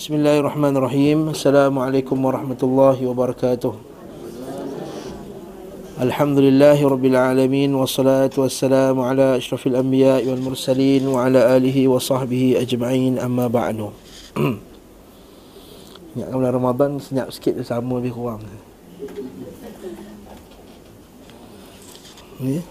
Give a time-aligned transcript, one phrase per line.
[0.00, 3.76] Bismillahirrahmanirrahim Assalamualaikum warahmatullahi wabarakatuh
[6.00, 12.56] Alhamdulillahi rabbil alamin Wassalatu wassalamu ala ashrafil anbiya wal mursalin Wa ala alihi wa sahbihi
[12.64, 13.92] ajma'in amma ba'du
[16.16, 18.40] Ingat bulan Ramadan senyap sikit sama lebih kurang
[22.40, 22.64] Ya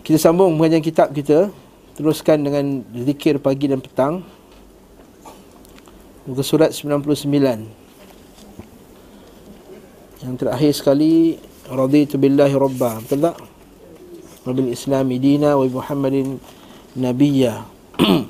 [0.00, 1.52] Kita sambung pengajian kitab kita
[1.92, 4.24] Teruskan dengan zikir pagi dan petang.
[6.22, 7.18] Muka surat 99
[10.22, 11.34] Yang terakhir sekali
[11.68, 13.00] Raditu billahi rabba.
[13.04, 13.36] Betul tak?
[14.42, 16.40] Rabbil islami dina wa muhammadin
[16.98, 17.64] nabiyya.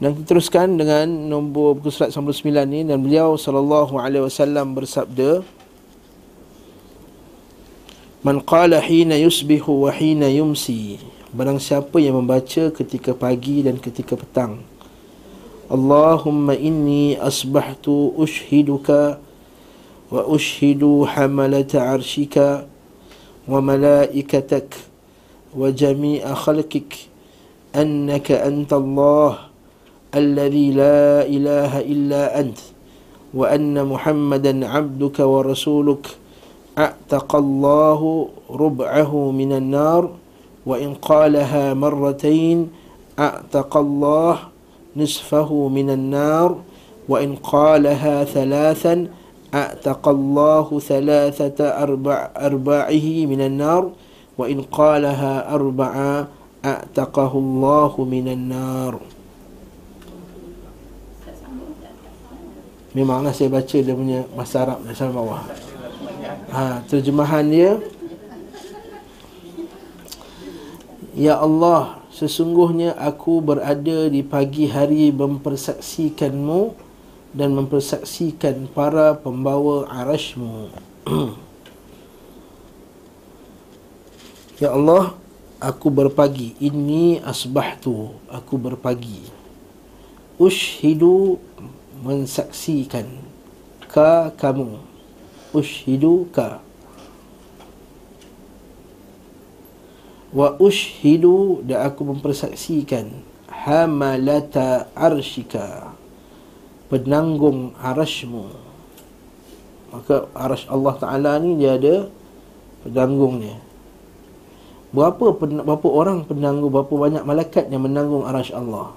[0.00, 2.80] Dan kita teruskan dengan nombor buku surat 99 ni.
[2.84, 5.40] Dan beliau sallallahu alaihi wasallam bersabda
[8.26, 10.98] Man qala hina yusbihu wa hina yumsi
[11.35, 14.59] Barang siapa yang membaca ketika pagi dan ketika petang
[15.71, 19.15] Allahumma inni asbahtu ushiduka
[20.11, 22.67] Wa ushidu hamalata arshika
[23.47, 24.75] Wa malaikatak
[25.55, 27.07] Wa jami'a khalqik
[27.71, 29.47] Annaka anta Allah
[30.11, 32.59] Alladhi la ilaha illa ant
[33.31, 36.19] Wa anna muhammadan abduka wa rasuluk
[36.71, 37.99] أعتق الله
[38.47, 40.03] ربعه من النار
[40.65, 42.69] وإن قالها مرتين
[43.19, 44.39] أعتق الله
[44.95, 46.49] نصفه من النار
[47.09, 49.07] وإن قالها ثلاثا
[49.53, 53.91] أعتق الله ثلاثة أربع أرباعه من النار
[54.37, 56.27] وإن قالها أربعة
[56.65, 58.95] أعتقه الله من النار
[62.91, 65.47] Memanglah saya baca dia punya bahasa Arab dari bawah
[66.51, 67.79] ha, Terjemahan dia
[71.16, 76.76] Ya Allah Sesungguhnya aku berada di pagi hari Mempersaksikanmu
[77.32, 80.68] Dan mempersaksikan para pembawa arashmu
[84.60, 85.16] Ya Allah
[85.56, 86.52] Aku berpagi.
[86.60, 89.24] Ini asbahtu Aku berpagi.
[90.36, 91.40] Ushidu
[92.04, 93.08] Mensaksikan
[93.88, 94.76] Ka kamu.
[95.56, 96.65] Ushiduka
[100.34, 103.10] wa ushidu dan aku mempersaksikan
[103.46, 105.94] hamalata arshika
[106.90, 108.50] penanggung arashmu.
[109.90, 112.10] Maka arash Allah Taala ni dia ada
[112.86, 113.58] penanggungnya.
[114.94, 118.94] Berapa berapa orang penanggung berapa banyak malaikat yang menanggung arash Allah?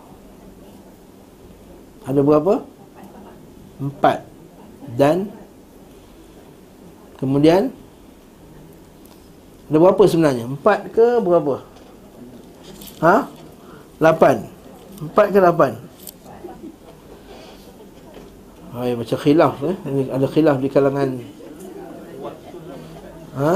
[2.05, 2.65] Ada berapa?
[3.81, 4.25] Empat.
[4.89, 5.29] Dan
[7.19, 7.75] Kemudian
[9.69, 10.49] Ada berapa sebenarnya?
[10.49, 11.61] Empat ke berapa?
[13.05, 13.29] Ha?
[14.01, 14.49] Lapan
[14.97, 15.71] Empat ke lapan?
[18.73, 19.75] Hai, macam khilaf eh?
[20.09, 21.09] Ada khilaf di kalangan
[23.37, 23.53] Ha?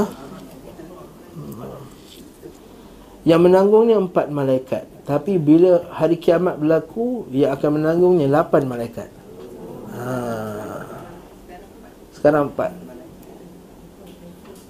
[3.26, 9.10] Yang menanggungnya empat malaikat Tapi bila hari kiamat berlaku Dia akan menanggungnya lapan malaikat
[9.98, 10.14] ha.
[12.14, 12.83] Sekarang empat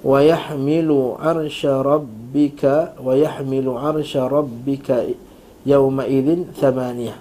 [0.05, 2.63] ويحمل عرش ربك
[3.03, 4.89] ويحمل عرش ربك
[5.67, 7.17] يومئذ ثمانية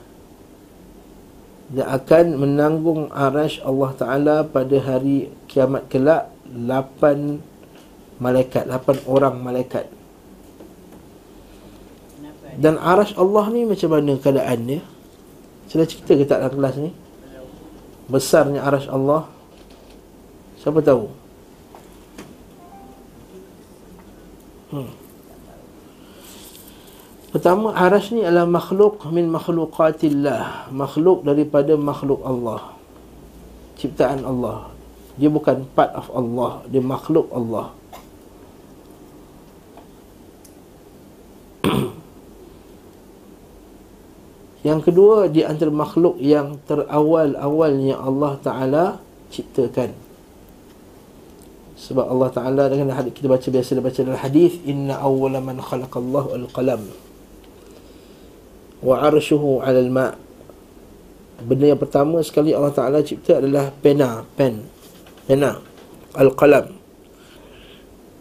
[1.68, 7.44] dia akan menanggung arash Allah Ta'ala pada hari kiamat kelak lapan
[8.24, 9.84] malaikat, lapan orang malaikat
[12.56, 14.82] dan arash Allah ni macam mana keadaan dia
[15.68, 16.92] sudah cerita ke tak dalam kelas ni
[18.08, 19.28] besarnya arash Allah
[20.64, 21.12] siapa tahu
[24.73, 24.89] Hmm.
[27.29, 30.73] Pertama arash ni adalah makhluk min makhluqatillah.
[30.73, 32.73] Makhluk daripada makhluk Allah.
[33.77, 34.73] Ciptaan Allah.
[35.21, 36.65] Dia bukan part of Allah.
[36.73, 37.77] Dia makhluk Allah.
[44.73, 50.12] Yang kedua Di antara makhluk yang terawal-awalnya Allah Ta'ala ciptakan
[51.83, 55.59] sebab Allah Ta'ala dengan hadis kita baca biasa dia baca dalam hadis Inna awwala man
[55.59, 56.87] khalaqallahu al-qalam
[58.87, 60.15] Wa arshuhu al ma'
[61.43, 64.63] Benda yang pertama sekali Allah Ta'ala cipta adalah pena, pen
[65.27, 65.59] Pena,
[66.15, 66.71] al-qalam.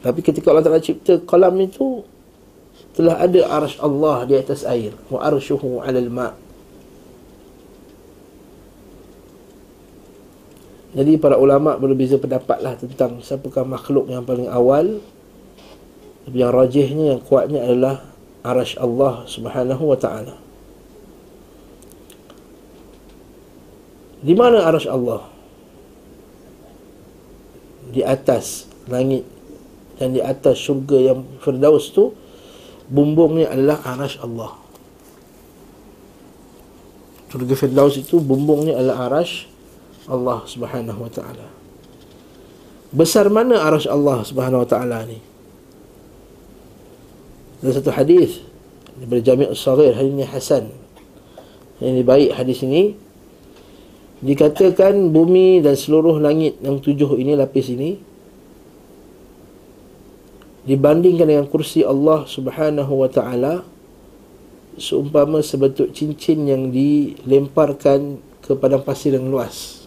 [0.02, 2.02] Tapi ketika Allah Ta'ala cipta qalam itu
[2.98, 6.34] Telah ada arsh Allah di atas air Wa arshuhu al ma'
[10.92, 15.00] Jadi para ulama berbeza pendapat lah tentang siapakah makhluk yang paling awal
[16.28, 18.12] Tapi yang rajihnya, yang kuatnya adalah
[18.44, 20.36] Arash Allah subhanahu wa ta'ala
[24.22, 25.26] Di mana arash Allah?
[27.90, 29.26] Di atas langit
[29.98, 32.14] dan di atas syurga yang Firdaus tu
[32.86, 34.58] bumbungnya adalah arash Allah.
[37.34, 39.50] Syurga Firdaus itu bumbungnya adalah arash
[40.09, 41.48] Allah Subhanahu wa taala.
[42.92, 45.21] Besar mana arash Allah Subhanahu wa taala ni?
[47.62, 48.42] Ada satu hadis
[48.98, 50.63] daripada Jami' As-Saghir hadis ini hasan.
[51.81, 52.98] Ini baik hadis ini.
[54.21, 57.97] Dikatakan bumi dan seluruh langit yang tujuh ini lapis ini
[60.62, 63.65] dibandingkan dengan kursi Allah Subhanahu wa taala
[64.77, 69.81] seumpama sebentuk cincin yang dilemparkan ke padang pasir yang luas.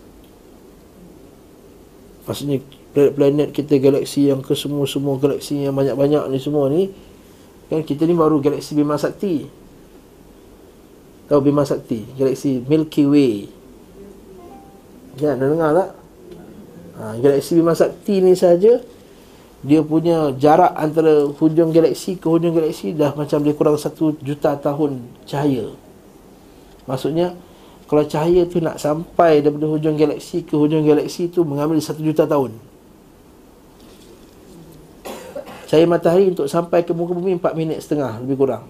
[2.25, 2.65] Maksudnya
[2.97, 6.89] planet-planet kita galaksi yang ke semua-semua galaksi yang banyak-banyak ni semua ni
[7.69, 9.49] Kan kita ni baru galaksi Bima Sakti.
[11.27, 12.05] Tahu Bima Sakti?
[12.17, 13.49] Galaksi Milky Way.
[15.17, 15.91] Kan, dah dengar tak?
[16.95, 18.79] Ha, galaksi Bima Sakti ni saja
[19.65, 24.61] dia punya jarak antara hujung galaksi ke hujung galaksi dah macam dia kurang satu juta
[24.61, 25.73] tahun cahaya.
[26.85, 27.33] Maksudnya,
[27.85, 32.25] kalau cahaya tu nak sampai daripada hujung galaksi ke hujung galaksi tu mengambil satu juta
[32.25, 32.57] tahun.
[35.69, 38.65] Cahaya matahari untuk sampai ke muka bumi 4 minit setengah lebih kurang.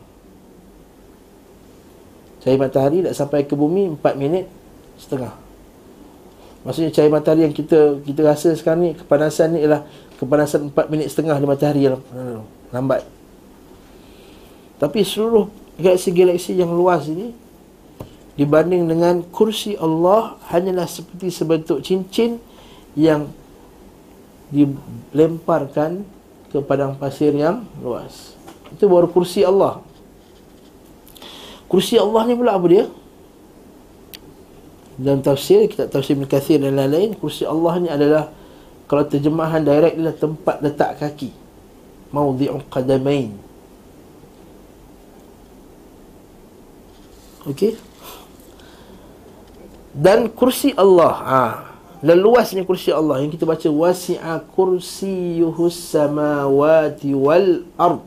[2.42, 4.50] Cahaya matahari nak sampai ke bumi 4 minit
[4.98, 5.36] setengah.
[6.64, 9.86] Maksudnya cahaya matahari yang kita kita rasa sekarang ni kepanasan ni ialah
[10.18, 11.86] kepanasan 4 minit setengah di matahari
[12.74, 13.06] lambat.
[14.80, 15.46] Tapi seluruh
[15.78, 17.43] galaksi-galaksi yang luas ini
[18.34, 22.42] dibanding dengan kursi Allah hanyalah seperti sebentuk cincin
[22.98, 23.30] yang
[24.50, 26.06] dilemparkan
[26.50, 28.34] ke padang pasir yang luas.
[28.70, 29.82] Itu baru kursi Allah.
[31.70, 32.86] Kursi Allah ni pula apa dia?
[34.94, 38.30] Dalam tafsir, kita tafsir Ibn Kathir dan lain-lain, kursi Allah ni adalah
[38.86, 41.34] kalau terjemahan direct adalah tempat letak kaki.
[42.14, 43.34] Maudhi'u qadamain.
[47.50, 47.74] Okey.
[49.94, 51.54] Dan kursi Allah, ah,
[52.02, 58.02] dan luasnya kursi Allah yang kita baca wasi'a kursiyuhus samawati wal ard.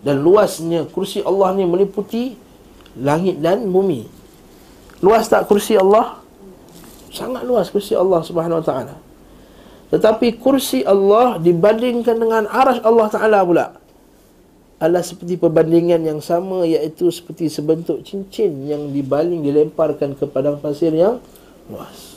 [0.00, 2.40] Dan luasnya kursi Allah ni meliputi
[2.96, 4.08] langit dan bumi.
[5.04, 6.18] Luas tak kursi Allah?
[7.12, 8.96] Sangat luas kursi Allah Subhanahu wa taala.
[9.92, 13.85] Tetapi kursi Allah dibandingkan dengan arash Allah taala pula
[14.76, 20.92] adalah seperti perbandingan yang sama iaitu seperti sebentuk cincin yang dibaling dilemparkan ke padang pasir
[20.92, 21.16] yang
[21.72, 22.16] luas.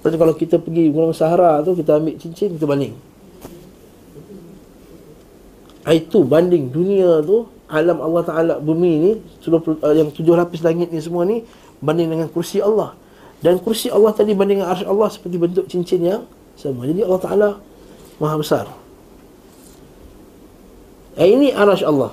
[0.00, 2.96] Lepas kalau kita pergi Gunung Sahara tu Kita ambil cincin Kita baling.
[5.92, 11.04] Itu banding dunia tu Alam Allah Ta'ala bumi ni uh, Yang tujuh lapis langit ni
[11.04, 11.44] semua ni
[11.84, 12.96] Banding dengan kursi Allah.
[13.44, 16.22] Dan kursi Allah tadi banding dengan arsy Allah Seperti bentuk cincin yang
[16.56, 16.88] sama.
[16.88, 17.48] Jadi Allah Ta'ala
[18.16, 18.79] Maha besar
[21.16, 22.12] eh, Ini arsy Allah.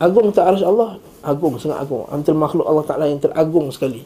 [0.00, 0.98] Agung tak arsy Allah?
[1.24, 2.06] Agung, sangat agung.
[2.10, 4.02] Antara makhluk Allah Ta'ala yang teragung sekali.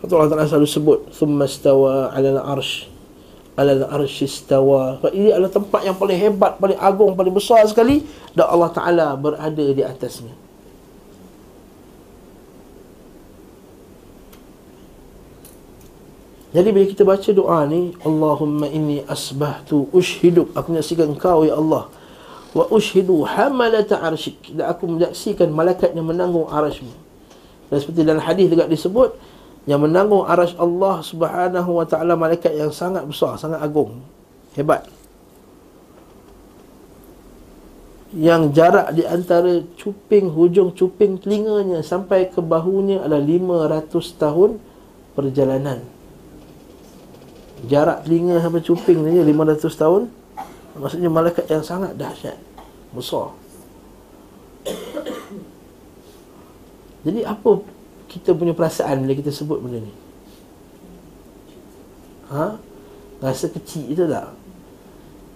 [0.00, 2.88] Kata Allah Ta'ala selalu sebut Thumma stawa ala al-arsh
[3.60, 4.96] Ala al-arsh istawa.
[5.12, 8.02] Ini adalah tempat yang paling hebat Paling agung, paling besar sekali.
[8.32, 10.49] Dan Allah Ta'ala berada di atasnya
[16.50, 21.86] Jadi bila kita baca doa ni Allahumma inni asbahtu ushhiduk Aku menyaksikan engkau ya Allah
[22.50, 26.90] Wa ushhidu hamalata arshik Dan aku menyaksikan malaikat yang menanggung arashmu
[27.70, 29.14] Dan seperti dalam hadis juga disebut
[29.68, 34.00] yang menanggung arash Allah Subhanahu wa taala malaikat yang sangat besar, sangat agung,
[34.56, 34.88] hebat.
[38.10, 44.50] Yang jarak di antara cuping hujung cuping telinganya sampai ke bahunya adalah 500 tahun
[45.14, 45.99] perjalanan.
[47.68, 50.02] Jarak telinga sampai cuping ni 500 tahun.
[50.80, 52.38] Maksudnya malaikat yang sangat dahsyat,
[52.94, 53.36] besar.
[57.00, 57.64] Jadi apa
[58.12, 59.92] kita punya perasaan bila kita sebut benda ni?
[62.30, 62.56] Ha?
[63.20, 64.32] Rasa kecil itu tak?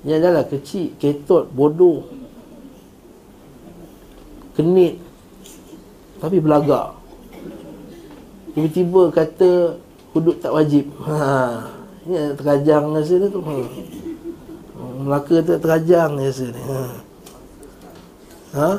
[0.04, 2.04] Yang adalah kecil, ketot, bodoh
[4.52, 5.00] Kenit
[6.20, 6.92] Tapi belagak
[8.52, 9.80] Tiba-tiba kata
[10.12, 11.66] Hudud tak wajib ha.
[12.04, 13.56] Ini terajang rasa tu ha.
[15.00, 16.80] Melaka tu terajang rasa ni ha.
[18.54, 18.70] ha?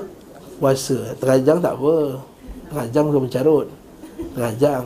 [0.62, 2.22] Puasa Terajang tak apa
[2.72, 3.68] Terajang tu mencarut
[4.38, 4.86] Rajang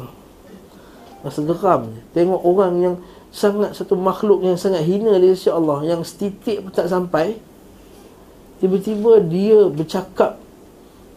[1.21, 1.81] Rasa geram
[2.15, 2.95] Tengok orang yang
[3.29, 7.37] Sangat satu makhluk yang sangat hina Di sisi Allah Yang setitik pun tak sampai
[8.57, 10.41] Tiba-tiba dia bercakap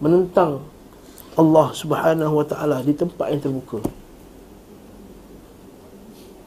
[0.03, 0.73] Menentang
[1.33, 3.81] Allah Subhanahu Wa Taala di tempat yang terbuka.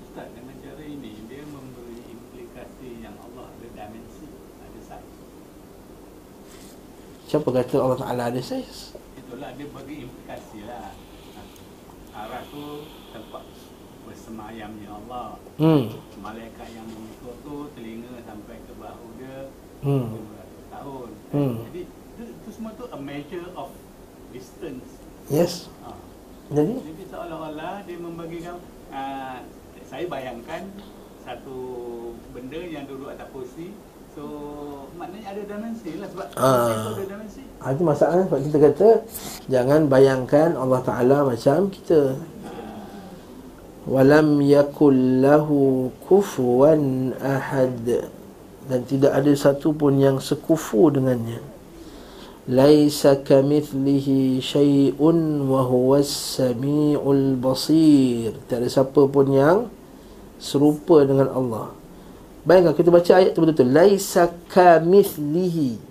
[0.06, 4.30] Ustaz, dengan cara ini dia memberi implikasi yang Allah ada dimensi,
[4.62, 5.10] ada saiz.
[7.26, 8.94] Siapa kata Allah Taala ada saiz?
[9.18, 10.94] Itulah dia bagi implikasi lah.
[12.16, 13.44] Arah tu tempat
[14.06, 15.42] bersemayamnya Allah.
[15.58, 15.90] Hmm.
[16.22, 19.50] Malaikat yang mengikut tu telinga sampai ke bahu dia
[19.84, 20.08] Hmm.
[20.18, 21.10] 200 tahun.
[21.36, 21.56] Hmm.
[21.70, 23.70] Jadi itu, itu semua tu a measure of
[24.32, 24.88] distance.
[25.28, 25.68] Yes.
[25.84, 25.94] Ha.
[26.54, 28.62] Jadi Jadi seolah-olah dia membagikan
[28.94, 29.42] uh,
[29.86, 30.70] saya bayangkan
[31.26, 31.58] satu
[32.34, 33.74] benda yang duduk atas kursi
[34.16, 34.24] so
[34.96, 36.96] maknanya ada dimensi lah sebab Ah.
[36.96, 37.42] tu ada dimensi.
[37.60, 38.90] ha, itu masalah sebab kita kata
[39.52, 42.16] jangan bayangkan Allah Taala macam kita.
[43.86, 47.86] Walam yakul lahu kufuwan ahad
[48.66, 51.38] dan tidak ada satu pun yang sekufu dengannya.
[52.50, 56.10] Laisa kamithlihi syai'un wa huwas
[56.42, 58.34] samiul basir.
[58.50, 59.58] Tiada siapa pun yang
[60.42, 61.70] serupa dengan Allah.
[62.46, 63.70] Bayangkan kita baca ayat tu betul-betul.
[63.74, 65.82] Laisa kamithlihi.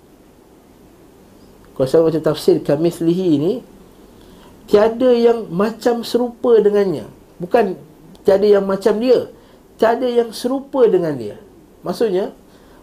[1.75, 3.53] Kalau saya baca tafsir kamithlihi ni
[4.71, 7.05] tiada yang macam serupa dengannya.
[7.43, 7.75] Bukan
[8.23, 9.27] tiada yang macam dia.
[9.75, 11.35] Tiada yang serupa dengan dia.
[11.83, 12.31] Maksudnya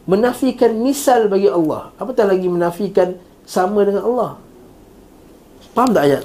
[0.05, 1.97] menafikan misal bagi Allah.
[1.97, 3.17] Apatah lagi menafikan
[3.49, 4.31] sama dengan Allah.
[5.73, 6.23] Faham tak ayat?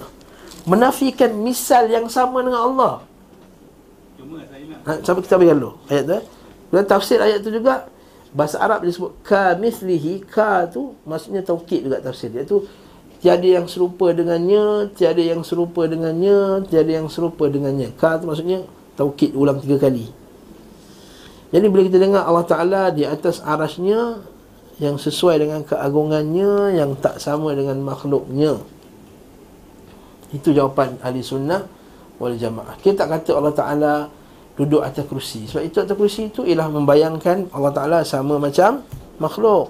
[0.67, 2.93] Menafikan misal yang sama dengan Allah.
[4.19, 6.15] Cuma saya nak Ha, sampai kita bagi dulu ayat tu.
[6.19, 6.23] eh.
[6.73, 7.87] Dalam tafsir ayat tu juga
[8.35, 12.67] bahasa Arab disebut ka mislihi ka tu maksudnya taukid juga tafsir dia tu
[13.17, 17.89] tiada yang serupa dengannya, tiada yang serupa dengannya, tiada yang serupa dengannya.
[17.97, 18.61] Ka tu maksudnya
[18.93, 20.09] taukid ulang tiga kali.
[21.47, 24.21] Jadi bila kita dengar Allah Taala di atas arasnya
[24.77, 28.61] yang sesuai dengan keagungannya yang tak sama dengan makhluknya.
[30.35, 31.65] Itu jawapan ahli sunnah
[32.19, 32.75] wal jamaah.
[32.83, 33.93] Kita tak kata Allah Taala
[34.57, 35.45] duduk atas kerusi.
[35.45, 38.81] Sebab itu atas kerusi itu ialah membayangkan Allah Taala sama macam
[39.21, 39.69] makhluk.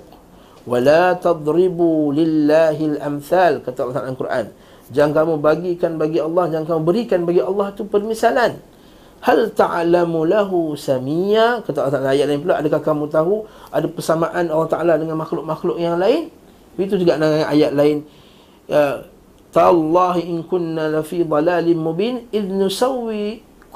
[0.63, 4.45] Wala tadribu lillahi al-amthal kata Allah dalam Quran.
[4.87, 8.55] Jangan kamu bagikan bagi Allah, jangan kamu berikan bagi Allah tu permisalan.
[9.17, 14.47] Hal ta'lamu lahu samia kata Allah Taala ayat lain pula adakah kamu tahu ada persamaan
[14.47, 16.31] Allah Taala dengan makhluk-makhluk yang lain?
[16.77, 18.05] Itu juga dengan ayat lain
[18.69, 19.01] ya,
[19.49, 22.45] Tallahi in kunna lafi dalalin mubin idh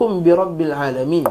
[0.01, 1.27] nusawwikum bi rabbil alamin.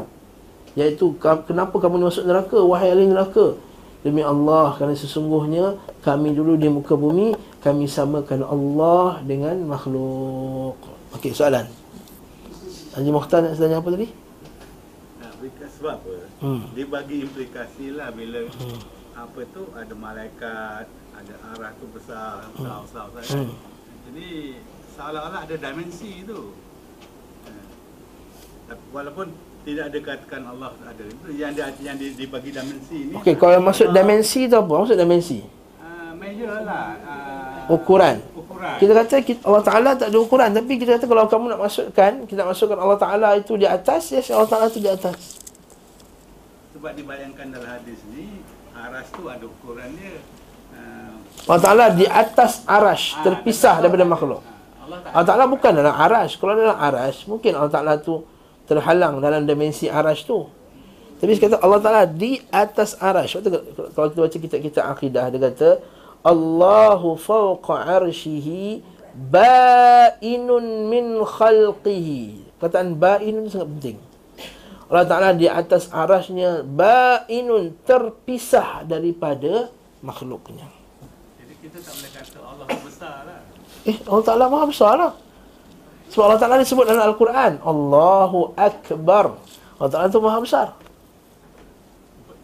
[0.79, 3.59] Iaitu kenapa kamu masuk neraka wahai ahli neraka?
[4.01, 10.79] Demi Allah kerana sesungguhnya kami dulu di muka bumi kami samakan Allah dengan makhluk.
[11.19, 11.67] Okey, soalan.
[12.97, 14.07] Haji Mukhtar nak tanya apa tadi?
[15.81, 16.15] sebab apa?
[16.45, 16.61] Hmm.
[16.77, 18.45] Dia bagi implikasi lah bila
[19.17, 20.85] apa tu ada malaikat,
[21.17, 23.25] ada arah tu besar, besar, besar, besar.
[23.25, 23.49] kan?
[23.49, 23.53] Hmm.
[24.05, 24.29] Jadi
[24.93, 26.53] seolah-olah ada dimensi tu.
[28.71, 29.27] Tapi Walaupun
[29.61, 33.13] tidak ada katakan Allah ada itu yang dia yang di- dibagi dimensi ni.
[33.13, 34.73] Okey, kalau masuk dimensi tu apa?
[34.73, 35.39] Maksud dimensi?
[35.77, 38.17] uh, measure lah uh, Ukuran.
[38.33, 38.77] Ukuran.
[38.77, 42.11] Kita kata kita, Allah Ta'ala tak ada ukuran Tapi kita kata kalau kamu nak masukkan
[42.25, 45.41] Kita nak masukkan Allah Ta'ala itu di atas Yes, Allah Ta'ala itu di atas
[46.71, 50.13] Sebab dibayangkan dalam hadis ni aras tu ada ukurannya.
[50.73, 51.13] Uh,
[51.47, 54.49] Allah Ta'ala di atas arash ah, Terpisah daripada Allah- makhluk ah,
[54.81, 58.21] Allah tak Allah Ta'ala bukan dalam arash Kalau dalam arash Mungkin Allah Ta'ala tu
[58.71, 60.47] Terhalang dalam dimensi arash tu.
[61.19, 63.49] Tapi kata Allah Ta'ala di atas arash Sebab tu
[63.93, 65.69] kalau kita baca kitab-kitab akidah Dia kata
[66.25, 72.47] Allahu fawqa arshihi Ba'inun min khalqihi.
[72.63, 73.97] Kataan ba'inun sangat penting.
[74.87, 79.67] Allah Ta'ala di atas arasnya Ba'inun terpisah daripada
[79.99, 80.67] makhluknya.
[81.43, 83.39] Jadi kita tak boleh kata Allah besar lah.
[83.83, 85.11] Eh, Allah Ta'ala maha besar lah.
[86.11, 87.51] Sebab Allah Ta'ala disebut dalam Al-Quran.
[87.63, 89.39] Allahu Akbar.
[89.79, 90.67] Allah Ta'ala tu maha besar.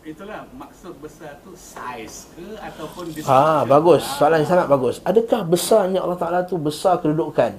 [0.02, 3.68] Itulah maksud besar tu saiz ke ataupun Ah, description?
[3.68, 4.04] bagus.
[4.16, 4.96] Soalan yang sangat bagus.
[5.04, 7.52] Adakah besarnya Allah Ta'ala tu besar kedudukan?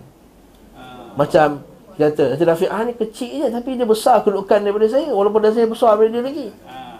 [0.73, 1.61] ah, Macam,
[2.01, 5.13] dia kata, Nanti Rafiq, ah ni kecil je tapi dia besar kedudukan daripada saya.
[5.13, 6.49] Walaupun dah saya besar daripada dia lagi.
[6.65, 6.97] ah.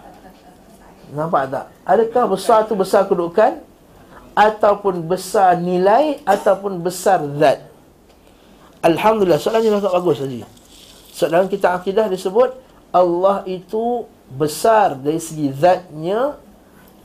[1.09, 1.65] Nampak tak?
[1.81, 3.65] Adakah besar tu besar kedudukan?
[4.37, 7.65] Ataupun besar nilai Ataupun besar zat
[8.79, 10.39] Alhamdulillah Soalan ni agak bagus tadi.
[11.15, 12.55] Sebab dalam kitab akidah disebut
[12.95, 16.39] Allah itu besar dari segi zatnya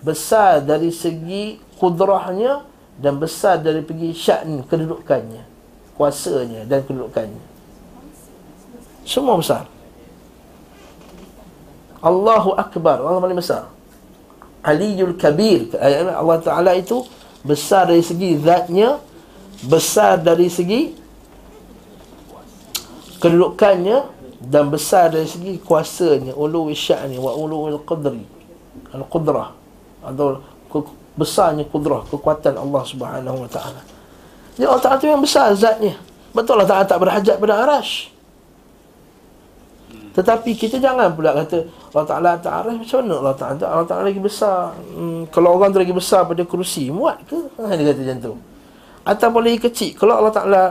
[0.05, 2.63] Besar dari segi kudrahnya
[2.95, 5.45] Dan besar dari segi sya'n kedudukannya
[5.95, 7.55] Kuasanya dan kedudukannya.
[9.07, 9.71] Semua besar.
[12.03, 13.71] Allahu Akbar Allah paling besar.
[14.65, 15.71] Aliyul Kabir
[16.11, 17.05] Allah Ta'ala itu
[17.45, 18.99] besar dari segi zatnya
[19.69, 20.97] besar dari segi
[23.25, 24.05] kedudukannya
[24.45, 28.21] dan besar dari segi kuasanya ulu sya'ni wa ulu qadri
[28.93, 29.49] al-qudrah
[30.05, 30.45] atau
[31.17, 33.81] besarnya kudrah kekuatan Allah Subhanahu wa taala.
[34.55, 35.97] Jadi Allah Taala tu yang besar zatnya.
[36.35, 38.15] Betul Allah Taala tak berhajat pada arash.
[40.15, 44.03] Tetapi kita jangan pula kata Allah Ta'ala tak arah macam mana Allah Ta'ala Allah Ta'ala
[44.07, 47.35] lagi besar hmm, Kalau orang tu lagi besar pada kerusi Muat ke?
[47.59, 48.35] Ha, dia kata macam tu
[49.03, 50.63] Ataupun lagi kecil Kalau Allah Ta'ala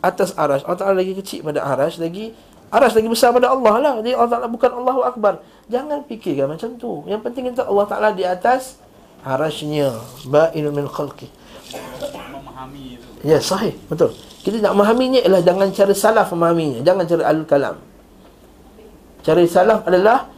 [0.00, 0.64] atas arash.
[0.64, 2.32] Allah Ta'ala lagi kecil pada arash Lagi
[2.70, 3.92] Arash lagi besar pada Allah lah.
[3.98, 5.42] Jadi Allah Ta'ala bukan Allahu Akbar.
[5.66, 7.02] Jangan fikirkan macam tu.
[7.10, 8.78] Yang penting kita Allah Ta'ala di atas
[9.26, 9.98] Arashnya.
[10.30, 11.26] Ba'inu min khalqi.
[12.30, 13.08] Memahami itu.
[13.26, 13.74] Ya sahih.
[13.90, 14.14] Betul.
[14.46, 16.80] Kita nak memahaminya ialah Jangan cara salah memahaminya.
[16.86, 17.76] Jangan cara al-kalam.
[19.20, 20.30] Cara salaf adalah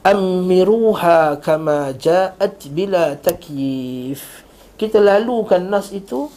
[0.00, 4.46] Amiruha kama ja'at bila takyif.
[4.80, 6.32] Kita lalukan nas itu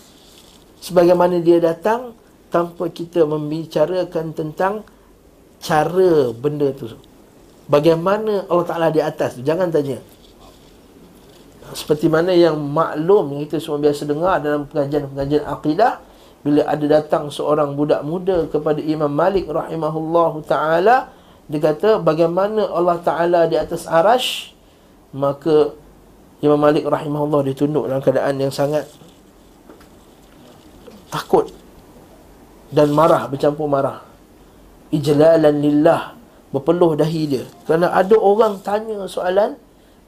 [0.84, 2.12] Sebagaimana dia datang
[2.52, 4.84] Tanpa kita membicarakan tentang
[5.63, 6.92] Cara benda tu.
[7.72, 9.48] Bagaimana Allah Ta'ala di atas tu?
[9.48, 10.04] Jangan tanya.
[11.72, 16.04] Seperti mana yang maklum Yang kita semua biasa dengar dalam pengajian-pengajian akidah
[16.44, 21.08] bila ada datang seorang budak muda kepada Imam Malik rahimahullahu taala
[21.48, 24.52] dia kata bagaimana Allah taala di atas arash
[25.16, 25.72] maka
[26.44, 28.84] Imam Malik rahimahullah dia tunduk dalam keadaan yang sangat
[31.13, 31.53] takut
[32.74, 34.01] dan marah bercampur marah
[34.89, 36.17] ijlalan lillah
[36.50, 39.53] berpeluh dahi dia kerana ada orang tanya soalan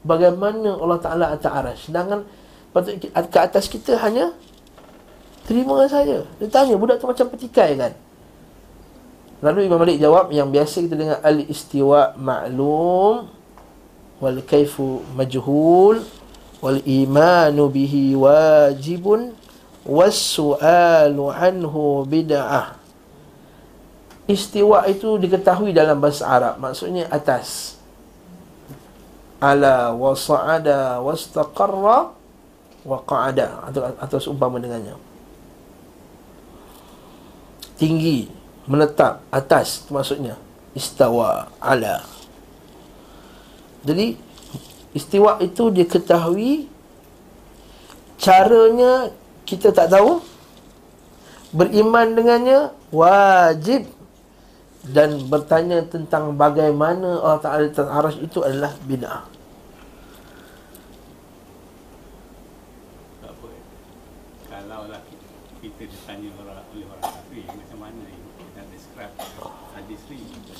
[0.02, 2.26] bagaimana Allah taala atas arash sedangkan
[2.74, 4.34] patut ke atas kita hanya
[5.46, 6.26] Terima saja.
[6.42, 7.94] Dia tanya budak tu macam petikai kan.
[9.46, 13.30] Lalu Imam Malik jawab yang biasa kita dengar al-istiwa ma'lum
[14.18, 16.02] wal kaifu majhul
[16.58, 19.38] wal imanu bihi wajibun
[19.86, 22.76] was su'alu anhu bid'ah.
[24.26, 26.58] Istiwa itu diketahui dalam bahasa Arab.
[26.58, 27.78] Maksudnya atas.
[29.38, 31.98] Ala wa sa'ada wa istaqarra
[32.82, 33.70] wa qa'ada.
[33.70, 34.98] Atau, atau seumpama dengannya
[37.76, 38.28] tinggi
[38.66, 40.34] menetap atas itu maksudnya
[40.72, 42.02] istawa ala
[43.86, 44.16] jadi
[44.96, 46.66] istiwa itu diketahui
[48.16, 49.12] caranya
[49.46, 50.18] kita tak tahu
[51.54, 53.86] beriman dengannya wajib
[54.86, 59.36] dan bertanya tentang bagaimana Allah Ta'ala atas itu adalah bid'ah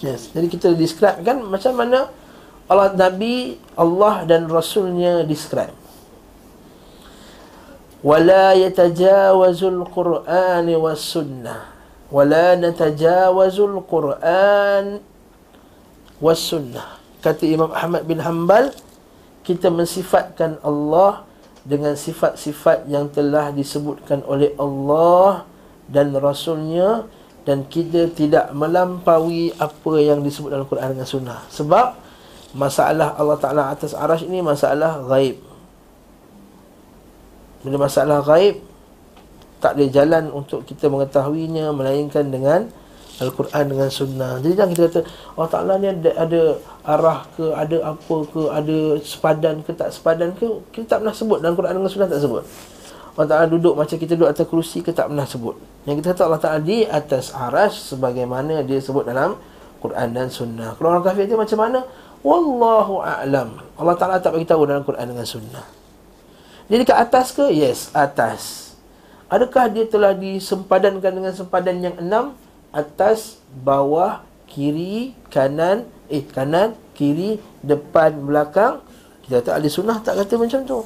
[0.04, 0.28] Yes.
[0.30, 2.12] Jadi kita describe kan macam mana
[2.68, 5.72] Allah Nabi Allah dan Rasulnya describe.
[9.90, 11.74] Qur'an was sunnah.
[12.06, 15.02] Wala natajawazul Qur'an
[16.22, 17.02] was sunnah.
[17.18, 18.70] Kata Imam Ahmad bin Hanbal
[19.42, 21.26] kita mensifatkan Allah
[21.66, 25.42] dengan sifat-sifat yang telah disebutkan oleh Allah
[25.90, 27.10] dan Rasulnya
[27.42, 31.98] dan kita tidak melampaui apa yang disebut dalam Quran dan Sunnah sebab
[32.54, 35.45] masalah Allah Ta'ala atas arash ini masalah gaib
[37.66, 38.62] bila masalah gaib
[39.58, 42.70] tak ada jalan untuk kita mengetahuinya melainkan dengan
[43.16, 44.36] Al-Quran dengan Sunnah.
[44.44, 45.00] Jadi jangan kita kata
[45.34, 46.42] Allah Ta'ala ni ada, ada
[46.84, 50.60] arah ke ada apa ke ada sepadan ke tak sepadan ke?
[50.70, 51.38] Kita tak pernah sebut.
[51.40, 52.44] Dalam Quran dengan Sunnah tak sebut.
[53.16, 55.56] Allah Ta'ala duduk macam kita duduk atas kerusi ke tak pernah sebut.
[55.88, 59.40] Yang kita kata Allah Ta'ala di atas arash Sebagaimana dia sebut dalam
[59.80, 60.76] Quran dan Sunnah.
[60.76, 61.80] Kalau orang kafir itu macam mana?
[62.20, 63.56] Wallahu a'lam.
[63.80, 65.85] Allah Ta'ala tak beritahu dalam Quran dengan Sunnah
[66.66, 67.46] Dia dekat atas ke?
[67.52, 68.72] Yes, atas
[69.26, 72.38] Adakah dia telah disempadankan dengan sempadan yang enam?
[72.70, 78.78] Atas, bawah, kiri, kanan Eh, kanan, kiri, depan, belakang
[79.26, 80.80] Kita kata ahli sunnah tak kata macam tu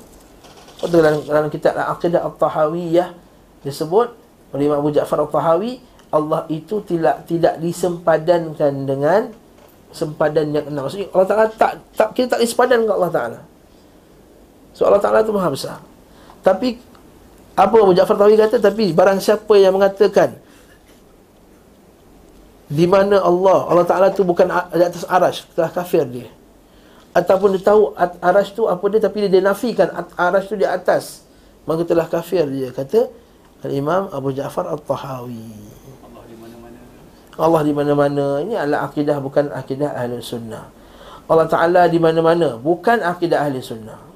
[0.88, 3.12] dalam, dalam kitab Al-Aqidah Al-Tahawiyah
[3.60, 4.16] disebut
[4.56, 5.76] oleh Imam Abu Ja'far Al-Tahawi
[6.10, 9.30] Allah itu tidak tidak disempadankan dengan
[9.94, 10.86] sempadan yang enam.
[10.86, 13.38] Maksudnya Allah Taala tak, tak kita tak disempadan dengan Allah Taala.
[14.74, 15.78] So Allah Taala itu Maha besar.
[16.40, 16.80] Tapi
[17.58, 18.56] apa Abu Ja'far Tahawi kata?
[18.62, 20.38] Tapi barang siapa yang mengatakan
[22.70, 26.30] di mana Allah Allah Taala itu bukan di atas arash telah kafir dia.
[27.10, 27.90] Ataupun dia tahu
[28.22, 31.26] arash tu apa dia tapi dia, nafikan arash tu di atas.
[31.66, 32.70] Maka telah kafir dia.
[32.70, 33.10] Kata
[33.60, 35.76] Al-Imam Abu Ja'far Al-Tahawi.
[37.36, 38.40] Allah di mana-mana.
[38.46, 40.70] Ini adalah akidah bukan akidah ahli sunnah.
[41.30, 44.09] Allah Ta'ala di mana-mana bukan akidah ahli sunnah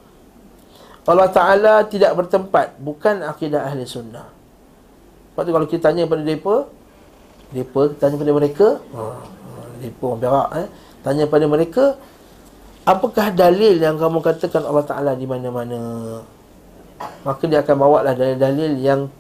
[1.05, 2.81] Allah Ta'ala tidak bertempat.
[2.81, 4.35] Bukan akidah ahli sunnah.
[5.35, 6.71] Sebab tu kalau kita tanya pada mereka
[7.51, 9.19] Mereka, tanya pada mereka ha,
[9.83, 10.69] Mereka orang berak eh
[11.03, 11.85] Tanya pada mereka
[12.87, 16.23] Apakah dalil yang kamu katakan Allah Ta'ala di mana-mana?
[17.27, 19.11] Maka dia akan bawa lah dalil-dalil yang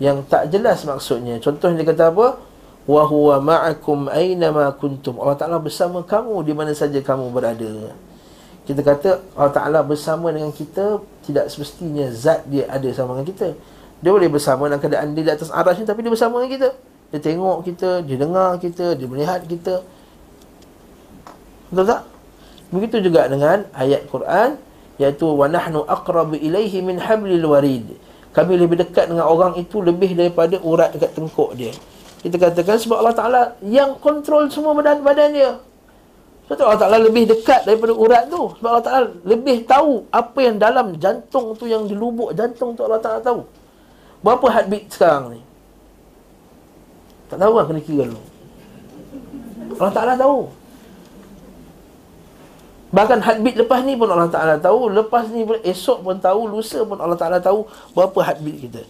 [0.00, 1.36] Yang tak jelas maksudnya.
[1.42, 2.40] Contohnya dia kata apa?
[2.88, 5.18] Wa huwa ma'akum aynama kuntum.
[5.20, 7.92] Allah Ta'ala bersama kamu di mana saja kamu berada
[8.62, 13.48] Kita kata Allah Ta'ala bersama dengan kita Tidak semestinya zat dia ada sama dengan kita
[13.98, 16.68] Dia boleh bersama dalam keadaan dia di atas aras ni Tapi dia bersama dengan kita
[17.10, 19.82] Dia tengok kita, dia dengar kita, dia melihat kita
[21.72, 22.02] Betul tak?
[22.68, 24.60] Begitu juga dengan ayat Quran
[25.00, 27.96] iaitu nahnu aqrabu ilaihi min hablil warid.
[28.32, 31.72] Kami lebih dekat dengan orang itu lebih daripada urat dekat tengkuk dia.
[32.20, 35.52] Kita katakan sebab Allah Taala yang kontrol semua badan badan dia.
[36.50, 38.50] Sebab Allah Taala lebih dekat daripada urat tu.
[38.58, 42.82] Sebab Allah Taala lebih tahu apa yang dalam jantung tu yang di lubuk jantung tu
[42.84, 43.46] Allah Taala tahu.
[44.22, 45.40] Berapa heartbeat sekarang ni?
[47.30, 48.22] Tak tahu kan kena kira dulu.
[49.80, 50.38] Allah Taala tahu.
[52.92, 56.84] Bahkan heartbeat lepas ni pun Allah Ta'ala tahu Lepas ni pun esok pun tahu Lusa
[56.84, 57.64] pun Allah Ta'ala tahu
[57.96, 58.84] Berapa heartbeat kita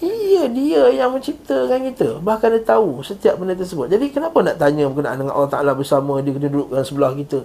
[0.00, 2.24] Iya dia yang menciptakan kita.
[2.24, 3.92] Bahkan dia tahu setiap benda tersebut.
[3.92, 7.44] Jadi kenapa nak tanya berkenaan dengan Allah Ta'ala bersama Dia kena duduk dalam sebelah kita?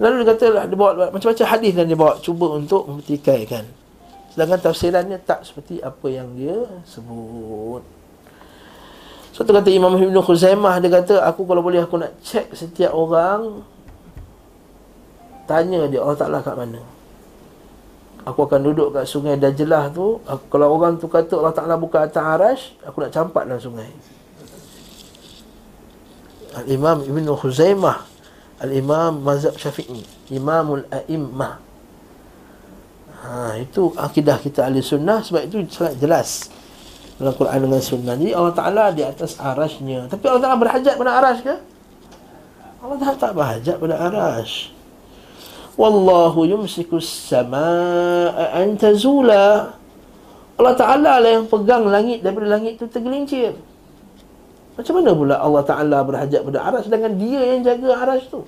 [0.00, 3.64] Lalu dia kata lah, dia bawa macam-macam hadis dan dia bawa Cuba untuk mempertikaikan
[4.32, 7.80] Sedangkan tafsirannya tak seperti apa yang dia sebut.
[9.36, 13.60] Suatu kata Imam Ibn Khuzaimah Dia kata aku kalau boleh aku nak cek setiap orang
[15.44, 16.95] Tanya dia Allah Ta'ala kat mana
[18.26, 22.04] Aku akan duduk kat sungai Dajlah tu aku, Kalau orang tu kata Allah Ta'ala buka
[22.04, 23.90] atas arash Aku nak campak dalam sungai
[26.58, 27.98] Al-Imam Ibn Khuzaimah
[28.66, 30.02] Al-Imam Mazhab Syafi'i
[30.34, 31.54] Imamul A'immah
[33.22, 36.50] ha, Itu akidah kita ahli sunnah Sebab itu sangat jelas
[37.16, 38.14] dalam Quran dengan sunnah.
[38.16, 40.04] Jadi Allah Ta'ala di atas arasnya.
[40.08, 41.54] Tapi Allah Ta'ala berhajat pada aras ke?
[42.84, 44.75] Allah Ta'ala tak berhajat pada aras.
[45.76, 49.76] Wallahu yumsiku sama'a antazula.
[50.56, 53.52] Allah Ta'ala lah yang pegang langit daripada langit itu tergelincir.
[54.76, 58.40] Macam mana pula Allah Ta'ala berhajat pada aras sedangkan dia yang jaga aras tu?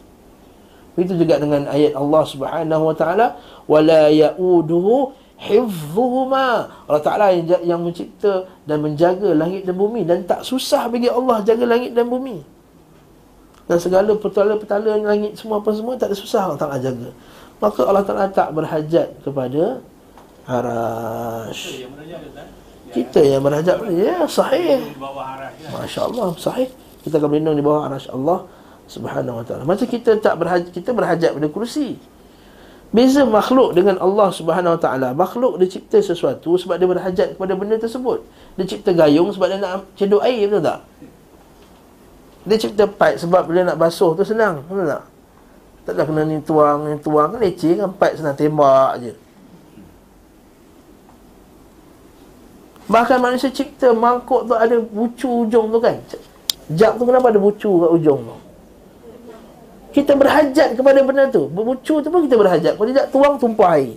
[0.96, 3.26] Itu juga dengan ayat Allah Subhanahu Wa Ta'ala.
[3.68, 10.42] Wala ya'uduhu hifzuhuma Allah Ta'ala yang, yang mencipta dan menjaga langit dan bumi dan tak
[10.42, 12.57] susah bagi Allah jaga langit dan bumi
[13.68, 17.12] dan segala petala-petala langit semua apa semua tak ada susah Allah Ta'ala jaga.
[17.60, 19.84] Maka Allah Ta'ala tak berhajat kepada
[20.48, 21.84] harash.
[22.88, 24.80] Kita yang berhajat ya sahih.
[25.68, 26.72] Masya Allah sahih.
[27.04, 28.48] Kita akan berlindung di bawah harash Allah
[28.88, 29.62] Subhanahu Wa Ta'ala.
[29.68, 32.00] Macam kita tak berhajat kita berhajat pada kursi.
[32.88, 35.08] Beza makhluk dengan Allah Subhanahu Wa Taala.
[35.12, 38.24] Makhluk dia cipta sesuatu sebab dia berhajat kepada benda tersebut.
[38.56, 40.80] Dia cipta gayung sebab dia nak cedok air, betul tak?
[42.48, 45.04] Dia cipta pipe sebab dia nak basuh tu senang, betul tak?
[45.84, 49.12] Taklah kena ni tuang, ni tuang kan leceh kan pipe senang tembak je.
[52.88, 56.00] Bahkan manusia cipta mangkuk tu ada bucu ujung tu kan.
[56.72, 58.36] Jab tu kenapa ada bucu kat ujung tu?
[59.88, 63.96] Kita berhajat kepada benda tu Berbucu tu pun kita berhajat Kalau tidak tuang tumpah air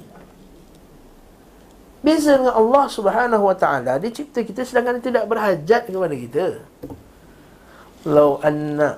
[2.01, 6.45] Beza dengan Allah subhanahu wa ta'ala Dia cipta kita sedangkan dia tidak berhajat kepada kita
[8.05, 8.97] Lau anna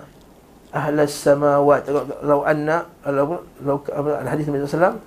[0.74, 1.86] Ahlas samawat.
[2.26, 4.98] Lau anna Lau Al-Hadis Nabi SAW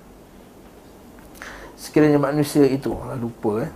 [1.75, 3.71] Sekiranya manusia itu Lupa eh.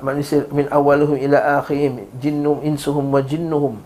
[0.00, 3.76] Manusia min awaluhum ila akhim Jinnum insuhum wa jinnuhum.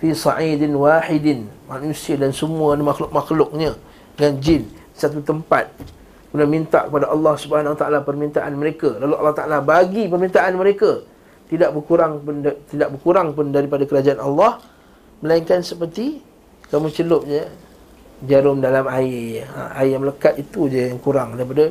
[0.00, 1.50] Fi sa'idin wahidin.
[1.68, 3.76] Manusia dan semua makhluk-makhluknya
[4.16, 5.68] dan jin satu tempat.
[6.32, 8.96] Kemudian minta kepada Allah Subhanahu taala permintaan mereka.
[8.96, 11.04] Lalu Allah taala bagi permintaan mereka
[11.52, 12.40] tidak berkurang pun,
[12.72, 14.56] tidak berkurang pun daripada kerajaan Allah
[15.20, 16.24] melainkan seperti
[16.72, 17.52] kamu celupnya
[18.24, 21.68] jarum dalam air ha, air yang melekat itu je yang kurang daripada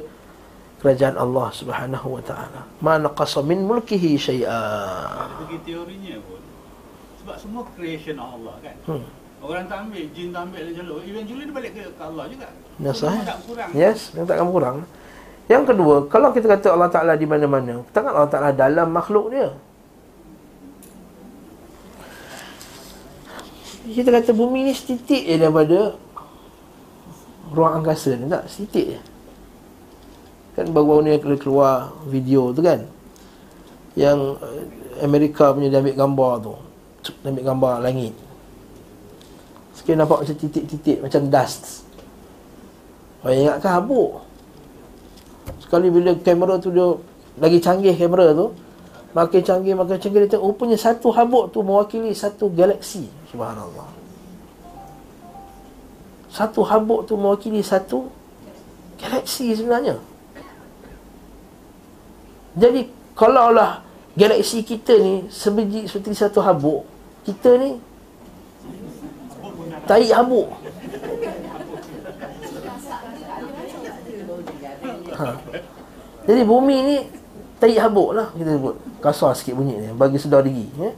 [0.78, 4.62] kerajaan Allah Subhanahu wa taala mana qasamin mulkihi syai'a
[5.42, 6.42] bagi teorinya pun
[7.22, 8.76] sebab semua creation Allah kan.
[8.90, 9.06] Hmm.
[9.42, 11.00] Orang tak ambil, jin tak ambil dan jalur.
[11.02, 12.48] Eventually dia balik ke, ke Allah juga.
[12.78, 13.14] Ya, sah.
[13.74, 14.78] Yes, yang tak akan kurang.
[15.50, 19.50] Yang kedua, kalau kita kata Allah Ta'ala di mana-mana, tangan Allah Ta'ala dalam makhluk dia.
[23.82, 25.98] Kita kata bumi ni setitik je daripada
[27.50, 28.46] ruang angkasa ni tak?
[28.46, 29.00] Setitik je.
[30.54, 32.86] Kan baru-baru ni keluar video tu kan.
[33.98, 34.38] Yang
[35.02, 36.54] Amerika punya dia ambil gambar tu
[37.26, 38.14] ambil gambar langit
[39.74, 41.84] Sekali nampak macam titik-titik Macam dust
[43.26, 44.22] Orang ingatkan habuk
[45.60, 46.88] Sekali bila kamera tu dia
[47.40, 48.52] lagi canggih kamera tu
[49.16, 53.88] makin canggih makin canggih dia tengok rupanya satu habuk tu mewakili satu galaksi subhanallah
[56.28, 58.12] satu habuk tu mewakili satu
[59.00, 59.96] galaksi sebenarnya
[62.60, 63.84] jadi kalau lah
[64.20, 66.84] galaksi kita ni sebiji seperti satu habuk
[67.24, 67.80] kita ni
[69.88, 70.48] tahi habuk
[75.16, 75.26] ha.
[76.28, 76.98] jadi bumi ni
[77.60, 80.92] tahi habuk lah kita sebut kasar sikit bunyi ni bagi sedar diri ya?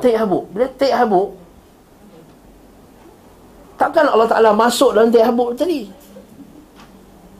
[0.00, 1.28] Tahi habuk bila tahi habuk
[3.76, 5.80] takkan Allah Ta'ala masuk dalam tahi habuk tadi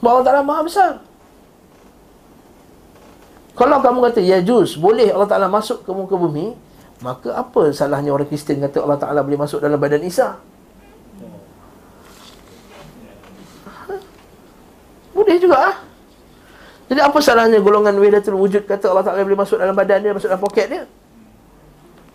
[0.07, 0.93] Allah Ta'ala maha besar
[3.57, 6.55] kalau kamu kata ya juz boleh Allah Ta'ala masuk ke muka bumi
[7.01, 10.37] maka apa salahnya orang Kristian kata Allah Ta'ala boleh masuk dalam badan Isa
[15.17, 15.77] boleh juga ah.
[16.87, 20.31] Jadi apa salahnya golongan Wahdatul Wujud kata Allah Ta'ala boleh masuk dalam badan dia, masuk
[20.31, 20.85] dalam poket dia?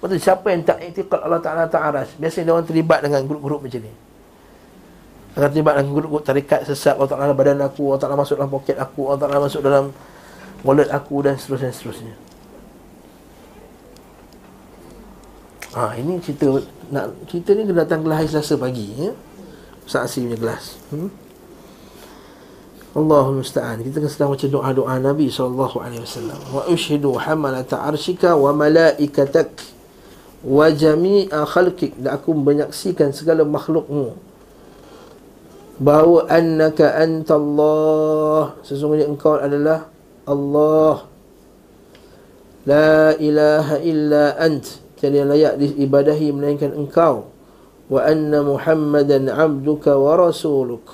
[0.02, 2.18] Betul, siapa yang tak iktiqat Allah Ta'ala ta'aras?
[2.18, 3.94] Biasanya dia orang terlibat dengan grup-grup macam ni.
[5.38, 8.82] Akan terlibat dengan grup-grup tarikat sesat Allah Ta'ala badan aku, Allah Ta'ala masuk dalam poket
[8.82, 9.94] aku, Allah Ta'ala masuk dalam
[10.66, 12.16] wallet aku dan seterusnya seterusnya.
[15.72, 16.52] Ha, ini cerita
[16.92, 19.16] nak cerita ni datang gelas Selasa pagi ya.
[19.88, 20.76] Saksi punya gelas.
[20.92, 21.08] Hmm?
[22.92, 23.80] Allahul musta'an.
[23.80, 26.40] Kita kan sedang baca doa-doa Nabi sallallahu alaihi wasallam.
[26.52, 29.48] Wa ushidu hamalata arshika wa malaikatak
[30.46, 31.98] wa jami'a khalqik.
[31.98, 34.18] Dan aku menyaksikan segala makhlukmu
[35.82, 39.90] bahawa annaka antallah sesungguhnya engkau adalah
[40.30, 41.10] Allah
[42.70, 44.62] la ilaha illa ant
[45.02, 47.34] yang layak diibadahi melainkan engkau
[47.90, 50.86] wa anna muhammadan abduka wa rasuluk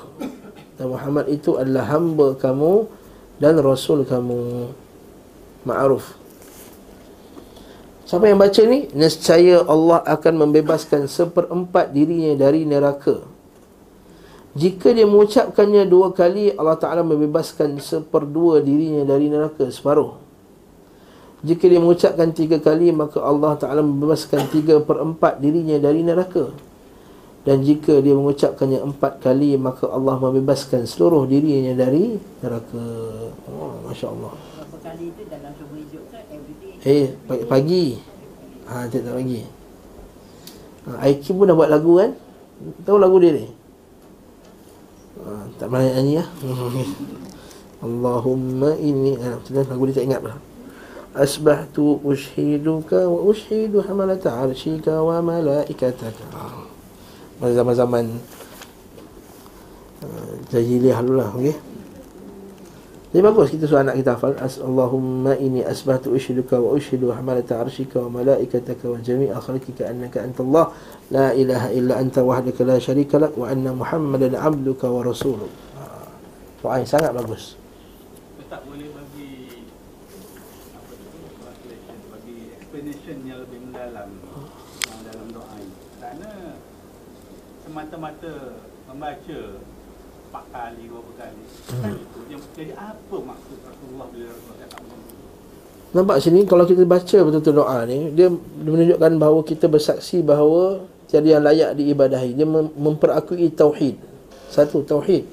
[0.77, 2.85] dan Muhammad itu adalah hamba kamu
[3.41, 4.69] dan rasul kamu.
[5.65, 6.13] Ma'ruf.
[8.07, 8.87] Siapa yang baca ni?
[8.95, 13.19] Nescaya Allah akan membebaskan seperempat dirinya dari neraka.
[14.55, 20.17] Jika dia mengucapkannya dua kali, Allah Ta'ala membebaskan seperdua dirinya dari neraka, separuh.
[21.43, 26.55] Jika dia mengucapkan tiga kali, maka Allah Ta'ala membebaskan tiga perempat dirinya dari neraka.
[27.43, 32.83] Dan jika dia mengucapkannya empat kali Maka Allah membebaskan seluruh dirinya dari neraka
[33.47, 36.03] oh, Masya Allah Berapa kali itu dalam subuh hijau
[36.87, 37.85] Eh, pagi, pagi.
[38.67, 39.43] Ha, tak pagi
[40.87, 42.11] ha, IQ pun dah buat lagu kan?
[42.83, 43.47] Tahu lagu dia ni?
[45.23, 46.27] Ha, Tak pernah nyanyi lah.
[47.87, 50.35] Allahumma ini ha, Lagu dia tak ingat lah
[51.15, 56.25] Asbahtu ushiduka wa ushidu hamalata arshika wa malaikataka.
[57.41, 58.17] Ha zaman-zaman
[60.01, 61.57] uh, jahiliyah dulu lah okay?
[63.07, 64.35] Jadi bagus kita suruh anak kita hafal
[64.67, 70.75] Allahumma inni asbahtu ushiduka wa ushidu hamalata arshika wa malaikataka wa jami'a khalqika annaka antallah.
[71.07, 75.47] La ilaha illa anta wahdaka la sharika lak wa anna muhammadan abduka wa rasuluk.
[76.59, 77.55] Doa yang sangat bagus.
[78.51, 79.63] Tak boleh bagi
[80.75, 81.07] apa tu
[82.11, 84.19] bagi explanation yang lebih mendalam
[85.07, 85.75] dalam doa ini.
[85.95, 86.59] Kerana
[87.63, 88.59] semata-mata
[88.91, 89.39] membaca
[90.37, 91.41] empat kali, berapa kali.
[91.67, 91.97] Hmm.
[91.97, 94.81] itu yang jadi apa maksud Rasulullah bila Rasulullah cakap
[95.87, 98.27] Nampak sini kalau kita baca betul-betul doa ni dia
[98.61, 102.35] menunjukkan bahawa kita bersaksi bahawa tiada yang layak diibadahi.
[102.35, 103.95] Dia mem- memperakui tauhid.
[104.51, 105.23] Satu tauhid.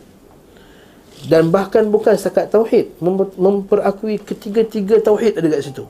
[1.26, 5.84] Dan bahkan bukan setakat tauhid mem- memperakui ketiga-tiga tauhid ada kat situ.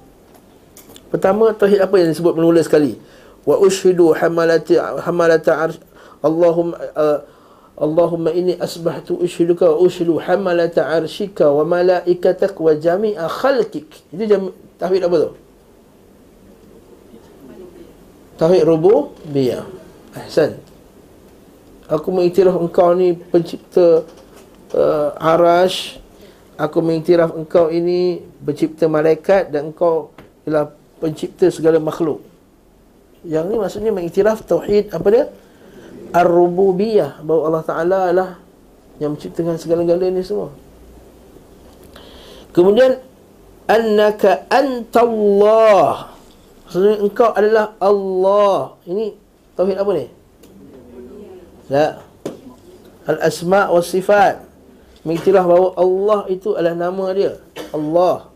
[1.13, 2.97] Pertama tauhid apa yang disebut mula sekali?
[3.45, 5.71] Wa ushidu hamalati hamalata
[6.25, 7.21] Allahumma uh,
[7.75, 13.91] Allahumma inni asbahtu ushiduka wa ushidu hamalata arshika wa malaikatak wa jami'a khalqik.
[14.15, 14.43] Itu jam
[14.79, 15.31] tauhid apa tu?
[18.39, 19.67] Tauhid rububiyah.
[20.15, 20.55] Ahsan.
[21.91, 24.07] Aku mengiktiraf engkau ni pencipta
[24.79, 25.99] uh, arash.
[26.55, 30.15] Aku mengiktiraf engkau ini pencipta malaikat dan engkau
[30.47, 30.71] ialah
[31.03, 32.23] pencipta segala makhluk.
[33.27, 35.25] Yang ni maksudnya mengiktiraf tauhid apa dia?
[36.15, 37.21] Ar-Rububiyah.
[37.27, 38.31] Bahawa Allah Ta'ala lah
[39.03, 40.55] Yang menciptakan segala-galanya semua.
[42.55, 43.03] Kemudian
[43.65, 46.13] Annaka antallah.
[46.69, 48.77] Maksudnya engkau adalah Allah.
[48.85, 49.17] Ini
[49.57, 50.07] Tauhid apa ni?
[51.73, 52.05] La.
[53.05, 54.45] Al-Asma' wa Sifat
[55.05, 57.33] Mengiktiraf bahawa Allah itu adalah nama dia.
[57.73, 58.29] Allah.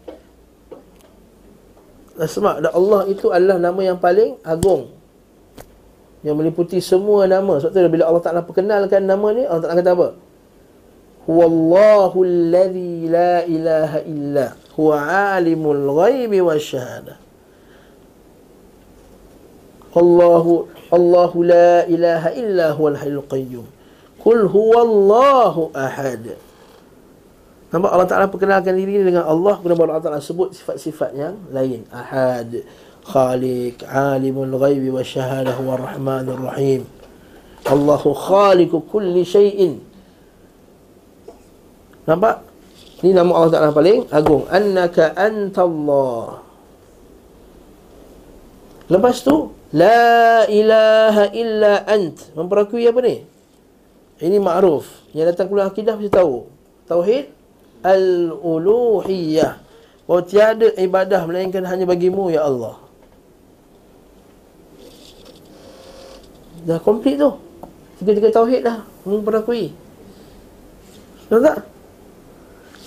[2.17, 4.98] Asma' dan Allah itu adalah nama yang paling agung
[6.27, 7.63] yang meliputi semua nama.
[7.63, 10.09] Sebab tu bila Allah Taala perkenalkan nama ni, Allah Taala kata apa?
[11.29, 14.97] Huwallahu alladhi la ilaha illa huwa
[15.37, 17.21] alimul ghaibi wasyahada.
[19.93, 23.67] Allahu Allahu la ilaha illa huwal hayyul qayyum.
[24.19, 26.41] Qul huwallahu ahad.
[27.69, 32.65] Nampak Allah Ta'ala perkenalkan diri dengan Allah Kemudian Allah Ta'ala sebut sifat-sifat yang lain Ahad
[33.13, 36.85] Alimul ghaibi wa syahadah wa rahmanur rahim
[37.65, 39.81] Allahu khaliku kulli syai'in
[42.09, 42.45] Nampak?
[43.05, 46.41] Ini nama Allah Ta'ala paling agung Annaka antallah
[48.89, 53.21] Lepas tu La ilaha illa ant Memperakui apa ni?
[54.25, 56.49] Ini ma'ruf Yang datang kuliah akidah mesti tahu
[56.89, 57.39] Tauhid
[57.83, 59.61] al-uluhiyah.
[60.09, 62.81] Bahawa tiada ibadah melainkan hanya bagimu ya Allah.
[66.69, 67.33] Dah komplit tu.
[67.99, 69.73] Tiga-tiga tauhid dah memperakui.
[71.33, 71.65] Tahu tak?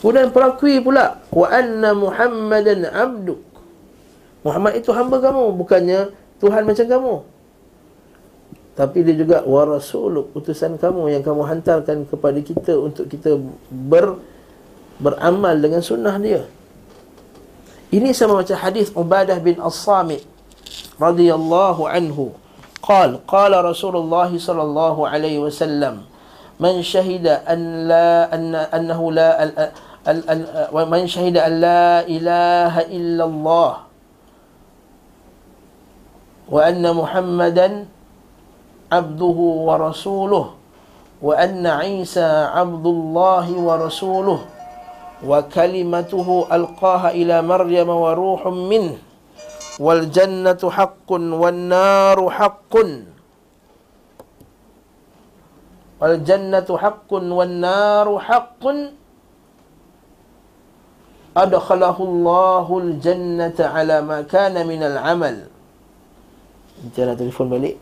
[0.01, 3.41] Kemudian perakui pula wa anna Muhammadan abduk.
[4.41, 6.09] Muhammad itu hamba kamu, bukannya
[6.41, 7.15] Tuhan macam kamu.
[8.73, 13.37] Tapi dia juga wa rasuluk, utusan kamu yang kamu hantarkan kepada kita untuk kita
[13.69, 14.17] ber
[14.97, 16.49] beramal dengan sunnah dia.
[17.93, 20.25] Ini sama macam hadis Ubadah bin As-Samit
[20.97, 22.33] radhiyallahu anhu.
[22.81, 26.01] قال قال رسول الله صلى الله عليه وسلم
[26.59, 29.31] من شهد أن لا أن أنه لا
[30.85, 33.73] من شهد أن لا إله إلا الله
[36.49, 37.85] وأن محمدا
[38.91, 40.45] عبده ورسوله
[41.21, 44.39] وأن عيسى عبد الله ورسوله
[45.27, 48.97] وكلمته ألقاها إلى مريم وروح منه
[49.81, 53.09] wal jannatu haqqun wan naru haqqun.
[55.97, 58.93] Wal jannatu haqqun wan naru haqqun.
[61.33, 65.47] Adkhalahu Allahul jannata ala ma kana min al amal
[66.89, 67.77] jangan telefon balik.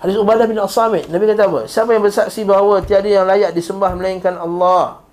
[0.00, 1.08] Hadis Ubadah bin As-Samit.
[1.08, 1.60] Nabi kata apa?
[1.64, 5.03] Siapa yang bersaksi bahawa tiada yang layak disembah melainkan Allah?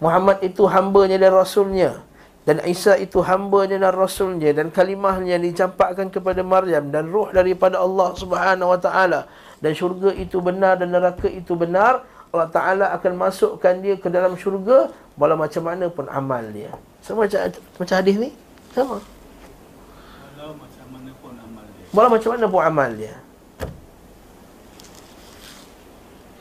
[0.00, 2.00] Muhammad itu hambanya dan rasulnya.
[2.48, 4.56] Dan Isa itu hambanya dan rasulnya.
[4.56, 9.28] Dan kalimahnya yang dicampakkan kepada Maryam Dan ruh daripada Allah subhanahu wa ta'ala.
[9.60, 12.00] Dan syurga itu benar dan neraka itu benar
[12.32, 14.88] Allah Ta'ala akan masukkan dia ke dalam syurga
[15.20, 16.72] Walau macam mana pun amal dia
[17.04, 17.44] Sama macam,
[17.76, 18.32] macam hadis ni?
[18.72, 19.04] Sama.
[21.92, 23.14] Walau macam mana pun amal dia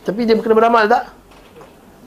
[0.07, 1.11] Tapi dia kena beramal tak?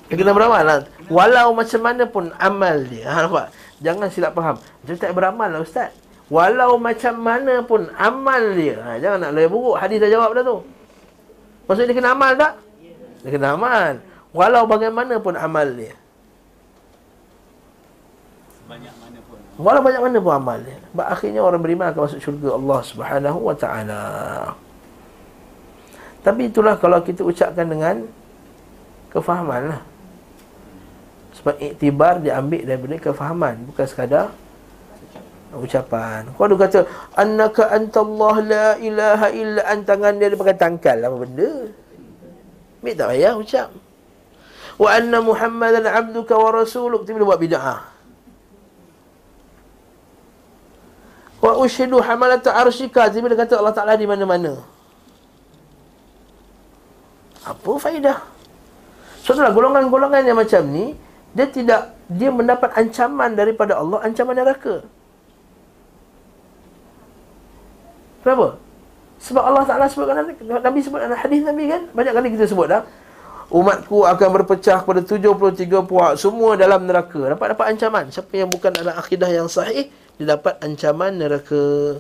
[0.09, 0.79] Dia kena beramal lah
[1.11, 3.49] Walau macam mana pun amal dia ha, nampak?
[3.83, 5.91] Jangan silap faham Dia tak beramal lah Ustaz
[6.31, 10.45] Walau macam mana pun amal dia ha, Jangan nak lebih buruk Hadis dah jawab dah
[10.47, 10.59] tu
[11.67, 12.53] Maksudnya dia kena amal tak?
[13.27, 13.93] Dia kena amal
[14.31, 15.95] Walau bagaimanapun amal dia
[19.61, 20.79] Walau banyak mana pun amal dia.
[20.81, 24.03] Sebab akhirnya orang beriman akan masuk syurga Allah Subhanahu wa taala.
[26.25, 28.09] Tapi itulah kalau kita ucapkan dengan
[29.13, 29.81] kefahaman lah.
[31.43, 34.31] Sebab iktibar diambil daripada kefahaman bukan sekadar
[35.59, 36.31] ucapan.
[36.39, 36.81] Kau ada kata
[37.19, 41.51] annaka antallah la ilaha illa antangan dia pakai tangkal apa benda?
[42.81, 43.69] Mik tak payah ucap.
[44.79, 47.93] Wa anna Muhammadan abduka wa rasuluk tiba buat bid'ah.
[51.43, 54.63] Wa ushidu hamalata arsyika Bila kata Allah Ta'ala di mana-mana
[57.43, 58.23] Apa faedah?
[59.27, 60.95] Saudara, golongan-golongan yang macam ni
[61.33, 64.85] Dia tidak Dia mendapat ancaman daripada Allah Ancaman neraka
[68.23, 68.61] Kenapa?
[69.23, 72.83] Sebab Allah Ta'ala sebutkan Nabi sebut dalam hadis Nabi kan Banyak kali kita sebut dah
[73.53, 78.71] Umatku akan berpecah kepada 73 puak Semua dalam neraka Dapat dapat ancaman Siapa yang bukan
[78.71, 79.91] dalam akidah yang sahih
[80.23, 81.99] dia dapat ancaman neraka.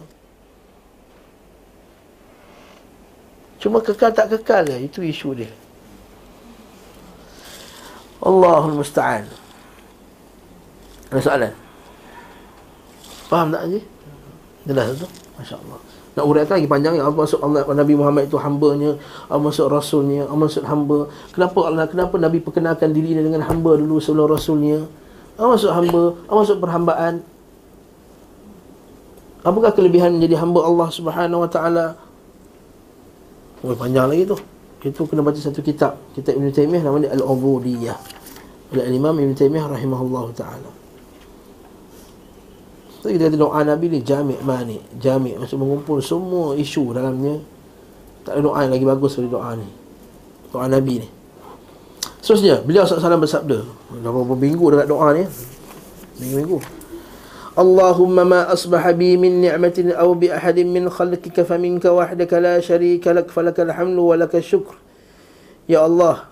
[3.62, 5.51] Cuma kekal tak kekal ya, itu isu dia.
[8.23, 9.27] Allahul musta'an.
[11.11, 11.53] Ada soalan?
[13.27, 13.81] Faham tak lagi?
[14.64, 15.09] Jelas tu?
[15.37, 15.79] Masya-Allah.
[16.12, 19.01] Nak uraikan lagi panjang ya Allah masuk Allah Nabi Muhammad itu hamba-Nya,
[19.33, 21.09] Allah masuk rasulnya, Allah masuk hamba.
[21.33, 24.85] Kenapa Allah kenapa Nabi perkenalkan diri dengan hamba dulu sebelum rasulnya?
[25.41, 27.14] Allah masuk hamba, Allah masuk perhambaan.
[29.41, 31.87] Apakah kelebihan menjadi hamba Allah Subhanahu Wa Taala?
[33.64, 34.37] Oh, panjang lagi tu.
[34.85, 38.11] Itu kena baca satu kitab, kitab Ibn Taymiyah namanya Al-Ubudiyah.
[38.73, 40.70] Oleh Imam Ibn Taymiyah rahimahullah taala.
[43.03, 47.43] So, kita kata doa Nabi ni jami' mani, jami' maksud mengumpul semua isu dalamnya.
[48.23, 49.66] Tak ada doa yang lagi bagus dari doa ni.
[50.55, 51.09] Doa Nabi ni.
[52.23, 53.59] Seterusnya Beliau SAW bersabda
[53.99, 55.27] Dah berapa minggu dekat doa ni
[56.23, 56.62] Minggu-minggu
[57.53, 63.12] Allahumma ma asbaha bi min ni'matin aw bi ahadin min khalqika faminka wahdaka la sharika
[63.12, 64.73] lak falakal hamdu wa lakal syukr.
[65.68, 66.32] Ya Allah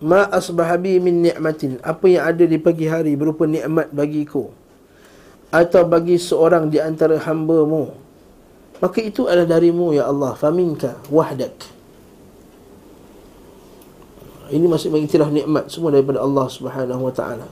[0.00, 1.76] Ma asbaha bi min ni'matin.
[1.84, 4.48] Apa yang ada di pagi hari berupa nikmat bagiku.
[5.52, 7.84] Atau bagi seorang di antara hamba-Mu.
[8.80, 10.32] Maka itu adalah darimu ya Allah.
[10.32, 11.52] Faminka wahdak.
[14.50, 17.46] Ini masih mengiktiraf nikmat Semua daripada Allah subhanahu wa ta'ala.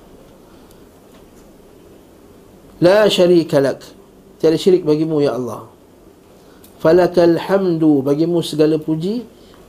[2.81, 3.85] La syarika lak.
[4.41, 5.69] Tiada syirik bagimu ya Allah.
[6.81, 9.27] Falakal hamdu bagimu segala puji.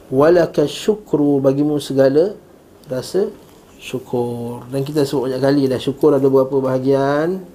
[0.10, 2.40] Walaka syukru bagimu segala
[2.90, 3.30] rasa
[3.78, 7.46] syukur Dan kita sebut banyak kali dah Syukur ada beberapa bahagian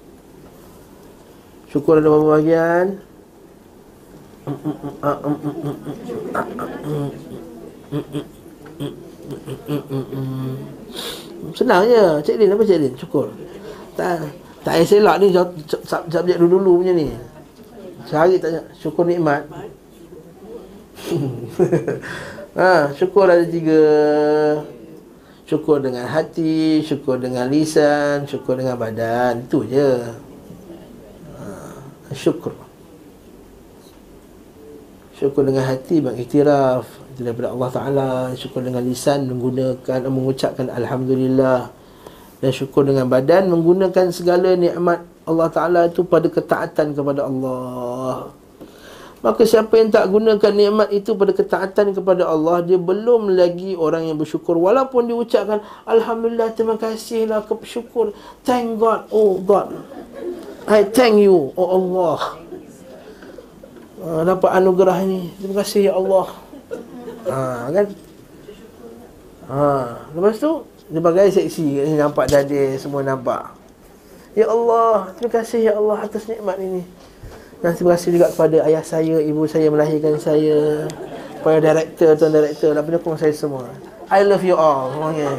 [1.69, 3.03] Syukur ada beberapa bahagian
[11.53, 12.93] Senang je Cik Lin apa Cik Lin?
[12.95, 13.29] Syukur
[13.99, 15.29] Tak tak payah selak ni
[16.09, 17.13] subjek dulu-dulu punya ni.
[18.09, 19.45] Cari tanya syukur nikmat.
[22.57, 23.77] ha, syukur ada tiga.
[25.45, 29.45] Syukur dengan hati, syukur dengan lisan, syukur dengan badan.
[29.45, 30.09] Itu je.
[31.37, 31.45] Ha,
[32.17, 32.57] syukur.
[35.15, 36.89] Syukur dengan hati mengiktiraf
[37.21, 38.11] daripada Allah Taala.
[38.33, 41.69] Syukur dengan lisan menggunakan mengucapkan alhamdulillah
[42.41, 48.29] dan syukur dengan badan menggunakan segala nikmat Allah Taala itu pada ketaatan kepada Allah.
[49.23, 54.05] Maka siapa yang tak gunakan nikmat itu pada ketaatan kepada Allah, dia belum lagi orang
[54.05, 58.13] yang bersyukur walaupun dia ucapkan alhamdulillah terima kasihlah kesyukur.
[58.45, 59.81] Thank God, oh God.
[60.69, 62.19] I thank you, oh Allah.
[64.01, 65.33] Uh, dapat anugerah ini.
[65.41, 66.25] Terima kasih ya Allah.
[67.25, 67.37] Ha,
[67.73, 67.85] kan?
[69.45, 69.61] Ha,
[70.13, 70.51] lepas tu
[70.85, 73.57] dia bagai seksi nampak dada semua nampak.
[74.37, 76.85] Ya Allah, terima kasih ya Allah atas nikmat ini.
[77.65, 80.85] Dan terima kasih juga kepada ayah saya, ibu saya melahirkan saya.
[81.41, 83.65] Kepada director, tuan director, dan penyokong saya semua.
[84.05, 84.93] I love you all.
[84.93, 85.33] Semuanya.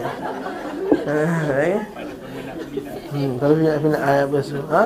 [1.06, 1.14] Ha,
[1.70, 1.78] eh?
[3.14, 4.66] Hmm, kalau pindah ayat apa semua.
[4.74, 4.84] Ha?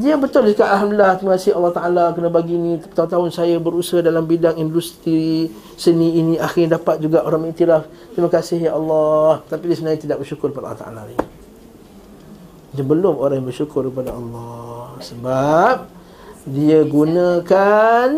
[0.00, 4.26] Dia betul cakap Alhamdulillah Terima kasih Allah Ta'ala Kena bagi ni Tahun-tahun saya berusaha Dalam
[4.26, 5.46] bidang industri
[5.78, 10.26] Seni ini Akhirnya dapat juga orang mengiktiraf Terima kasih ya Allah Tapi dia sebenarnya tidak
[10.26, 11.14] bersyukur kepada Allah Ta'ala ni
[12.74, 15.88] Dia belum orang yang bersyukur kepada Allah Sebab
[16.48, 18.08] Dia gunakan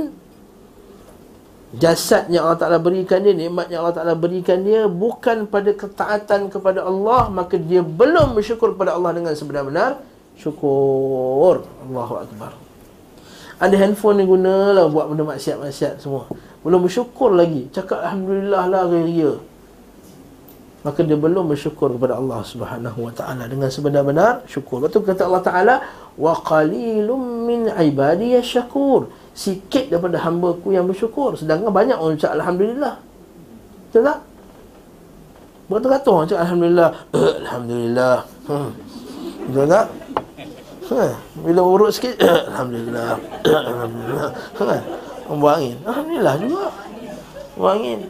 [1.68, 6.48] Jasad yang Allah Ta'ala berikan dia Nikmat yang Allah Ta'ala berikan dia Bukan pada ketaatan
[6.48, 10.00] kepada Allah Maka dia belum bersyukur kepada Allah Dengan sebenar-benar
[10.38, 11.66] syukur.
[11.84, 12.54] Allahu Akbar.
[13.58, 16.30] Ada handphone ni guna lah buat benda maksiat-maksiat semua.
[16.62, 17.66] Belum bersyukur lagi.
[17.74, 19.34] Cakap Alhamdulillah lah ria
[20.86, 24.78] maka dia belum bersyukur kepada Allah Subhanahu wa taala dengan sebenar-benar syukur.
[24.78, 25.74] Betul kata Allah Taala
[26.14, 27.18] wa qalilum
[27.50, 29.10] min ibadi syakur.
[29.34, 32.94] Sikit daripada hamba-Ku yang bersyukur sedangkan banyak orang cakap alhamdulillah.
[33.90, 34.18] Betul tak?
[35.66, 36.90] Betul-betul orang cakap alhamdulillah.
[37.42, 38.16] alhamdulillah.
[38.46, 38.70] Hmm.
[39.50, 39.86] Betul tak?
[40.88, 41.04] Ha,
[41.44, 42.14] bila urut sikit
[42.54, 43.18] alhamdulillah.
[43.74, 44.30] alhamdulillah.
[44.62, 44.76] Ha,
[45.34, 45.76] buang angin.
[45.84, 46.66] Alhamdulillah juga.
[47.58, 48.00] Buang angin.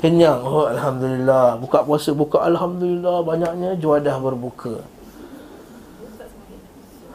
[0.00, 0.40] Kenyang.
[0.40, 1.60] Oh, alhamdulillah.
[1.60, 4.80] Buka puasa buka alhamdulillah banyaknya juadah berbuka.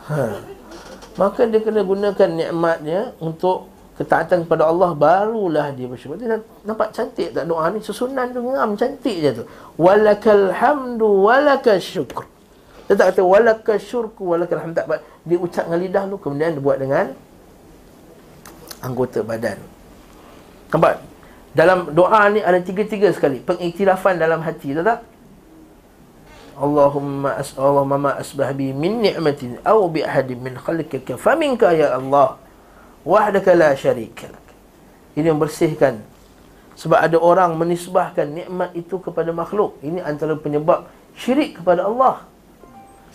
[0.06, 0.38] Ha.
[1.18, 6.22] Maka dia kena gunakan nikmatnya untuk ketaatan kepada Allah barulah dia bersyukur.
[6.22, 7.82] Dia nampak cantik tak doa ni?
[7.82, 9.44] Susunan tu ngam cantik je tu.
[9.82, 12.30] Walakal hamdu walakal syukur.
[12.86, 14.78] Dia tak kata walaka syurku walaka hamd
[15.26, 17.18] dia ucap dengan lidah tu kemudian dia buat dengan
[18.86, 19.58] anggota badan.
[20.70, 21.15] Nampak?
[21.56, 25.00] Dalam doa ni ada tiga-tiga sekali pengiktirafan dalam hati, tahu tak?
[26.56, 31.96] Allahumma as Allahumma ma asbah bi min ni'matin aw bi ahadin min khalqika faminka ya
[31.96, 32.40] Allah
[33.04, 34.32] wahdaka la syarika.
[35.16, 36.00] Ini membersihkan
[36.76, 39.80] sebab ada orang menisbahkan nikmat itu kepada makhluk.
[39.84, 42.24] Ini antara penyebab syirik kepada Allah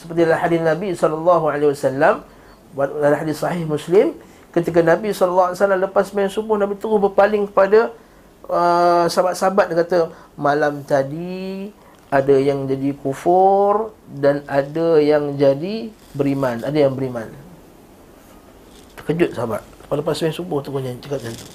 [0.00, 2.24] seperti dalam hadis Nabi sallallahu alaihi wasallam
[2.72, 4.16] dalam hadis sahih Muslim
[4.48, 7.92] ketika Nabi sallallahu alaihi wasallam lepas sembahyang subuh Nabi terus berpaling kepada
[8.50, 9.98] uh, sahabat-sahabat dia kata
[10.34, 11.70] malam tadi
[12.10, 16.66] ada yang jadi kufur dan ada yang jadi beriman.
[16.66, 17.30] Ada yang beriman.
[18.98, 19.62] Terkejut sahabat.
[19.90, 21.46] Lepas sembahyang subuh tu punya cakap macam tu.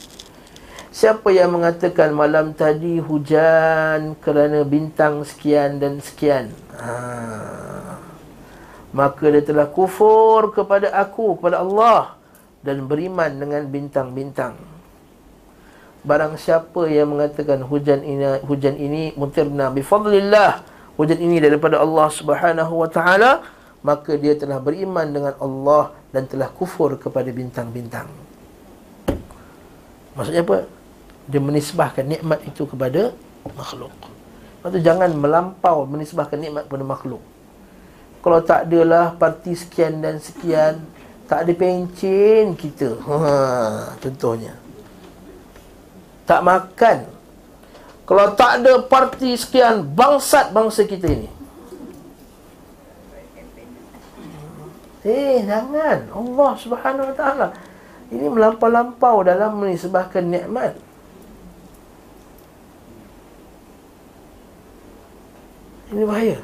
[0.95, 6.55] Siapa yang mengatakan malam tadi hujan kerana bintang sekian dan sekian?
[6.79, 6.95] Ha.
[8.95, 12.15] Maka dia telah kufur kepada aku kepada Allah
[12.63, 14.55] dan beriman dengan bintang-bintang.
[16.05, 20.61] Barang siapa yang mengatakan hujan ini hujan ini mutirna bi fadlillah,
[21.01, 23.41] hujan ini daripada Allah Subhanahu wa taala,
[23.81, 28.05] maka dia telah beriman dengan Allah dan telah kufur kepada bintang-bintang.
[30.13, 30.69] Maksudnya apa?
[31.25, 33.09] Dia menisbahkan nikmat itu kepada
[33.57, 33.93] makhluk.
[34.61, 37.21] Maksudnya jangan melampau menisbahkan nikmat kepada makhluk.
[38.21, 40.81] Kalau tak adalah parti sekian dan sekian,
[41.29, 42.97] tak ada pencin kita.
[43.05, 43.17] Ha,
[44.01, 44.64] contohnya.
[46.26, 46.97] Tak makan.
[48.05, 51.30] Kalau tak ada parti sekian bangsat bangsa kita ini.
[55.05, 56.09] Eh, jangan.
[56.09, 57.47] Allah Subhanahu Wa Taala.
[58.09, 60.78] Ini melampau-lampau dalam menisbahkan nikmat.
[65.93, 66.38] Ini bahaya.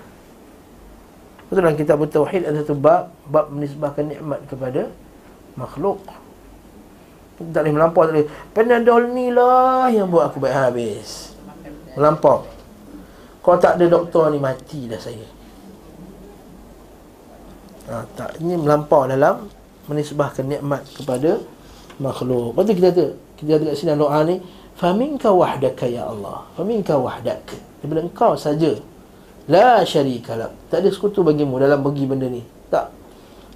[1.50, 4.94] Betul dalam kitab Tauhid ada satu bab bab menisbahkan nikmat kepada
[5.60, 6.00] makhluk.
[7.50, 8.30] Tak boleh melampau tak boleh.
[8.54, 11.34] Panadol ni lah yang buat aku baik habis.
[11.98, 12.46] Melampau.
[13.42, 15.42] Kalau tak ada doktor ni mati dah saya
[17.92, 19.52] ha, tak ini melampau dalam
[19.92, 21.44] menisbahkan nikmat kepada
[22.00, 22.56] makhluk.
[22.56, 24.36] Lepas tu kita kata, kita kata kat sini doa ni,
[24.80, 26.48] faminka wahdaka ya Allah.
[26.56, 27.44] Faminka wahdak.
[27.84, 28.72] Daripada engkau saja.
[29.52, 30.54] La syarika lak.
[30.72, 32.46] Tak ada sekutu bagimu dalam bagi benda ni.
[32.72, 32.88] Tak.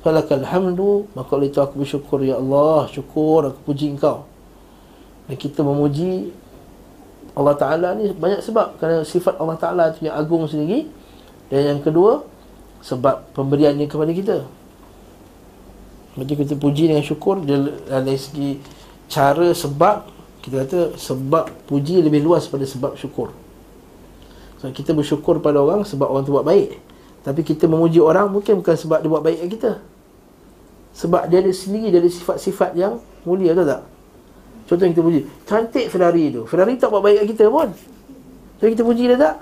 [0.06, 4.30] Falakal hamdu, maka oleh itu aku bersyukur ya Allah, syukur aku puji engkau.
[5.26, 6.30] Dan kita memuji
[7.34, 8.78] Allah Ta'ala ni banyak sebab.
[8.78, 10.86] Kerana sifat Allah Ta'ala tu yang agung sendiri.
[11.50, 12.22] Dan yang kedua
[12.86, 14.38] sebab pemberiannya kepada kita.
[16.22, 17.42] Macam kita puji dengan syukur.
[17.42, 18.62] Dari segi
[19.10, 20.06] cara sebab
[20.46, 23.34] kita kata sebab puji lebih luas pada sebab syukur.
[24.62, 26.78] So, kita bersyukur pada orang sebab orang tu buat baik.
[27.26, 29.72] Tapi kita memuji orang mungkin bukan sebab dia buat baik kat kita
[30.96, 33.84] sebab dia ada sendiri dia ada sifat-sifat yang mulia tu tak
[34.66, 37.70] contoh kita puji cantik Ferrari tu Ferrari tak buat baik kat kita pun
[38.60, 39.36] jadi kita puji dia tak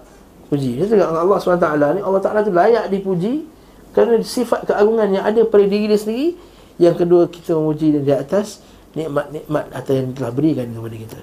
[0.54, 0.72] puji.
[0.78, 3.50] Dia cakap Allah SWT ni, Allah Ta'ala tu layak dipuji
[3.94, 6.38] kerana sifat keagungan yang ada pada diri dia sendiri.
[6.82, 8.62] Yang kedua, kita memuji dia di atas
[8.98, 11.20] nikmat-nikmat atas yang telah berikan kepada kita.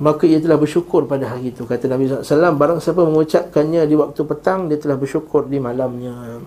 [0.00, 1.68] Maka ia telah bersyukur pada hari itu.
[1.68, 6.40] Kata Nabi SAW, barang siapa mengucapkannya di waktu petang, dia telah bersyukur di malamnya.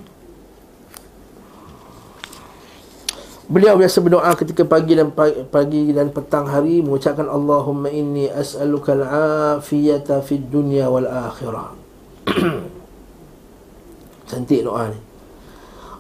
[3.46, 5.14] Beliau biasa berdoa ketika pagi dan
[5.54, 11.78] pagi dan petang hari mengucapkan Allahumma inni as'aluka al-afiyata fid dunya wal akhirah.
[14.34, 15.13] Cantik doa ni.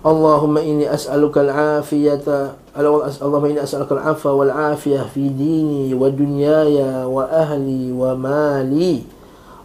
[0.03, 2.27] اللهم إني أسألك العافية
[2.75, 9.01] اللهم إني أسألك العفو والعافية في ديني ودنياي وأهلي ومالي.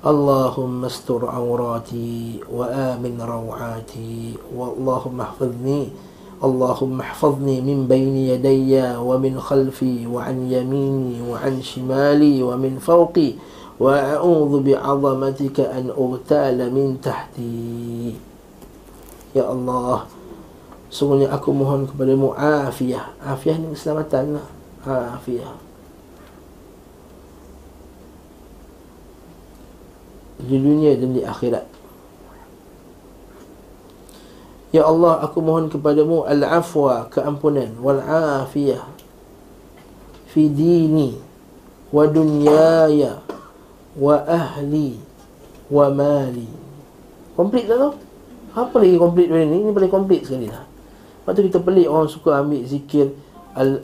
[0.07, 5.82] اللهم استر عوراتي وآمن روعاتي واللهم احفظني
[6.45, 13.30] اللهم احفظني من بين يدي ومن خلفي وعن يميني وعن شمالي ومن فوقي.
[13.82, 18.14] وأعوذ بعظمتك أن أغتال من تحتي.
[19.34, 20.18] يا الله.
[20.89, 24.49] Sungguhnya aku mohon kepadamu afiah Afiah ni keselamatan lah
[25.16, 25.53] Afiah
[30.39, 31.66] Di dunia dan di akhirat
[34.68, 38.84] Ya Allah aku mohon kepadamu al-afwa keampunan wal afiyah
[40.28, 41.16] fi dini
[41.89, 43.24] wa dunyaya
[43.97, 45.01] wa ahli
[45.72, 46.49] wa mali.
[47.32, 47.91] Komplit tak tu?
[48.53, 49.64] Apa lagi komplit dari ni?
[49.64, 50.68] Ini paling komplit sekali lah.
[51.29, 53.12] Lepas tu kita pelik orang suka ambil zikir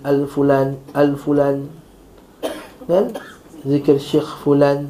[0.01, 1.69] al-fulan, al-fulan.
[2.89, 3.13] Kan?
[3.69, 4.89] Zikir syekh fulan,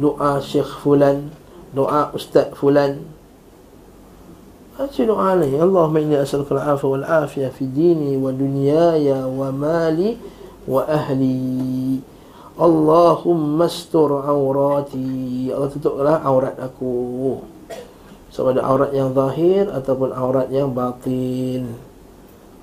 [0.00, 1.28] doa syekh fulan,
[1.76, 3.04] doa ustaz fulan.
[4.80, 10.16] Baca doa ni Allahumma inni as'aluka al-'afwa wal 'afiyah fi dini wa dunyaya wa mali
[10.64, 12.00] wa ahli
[12.56, 17.44] Allahumma astur awrati Allah tutuplah aurat aku
[18.34, 21.70] Sama ada aurat yang zahir Ataupun aurat yang batin.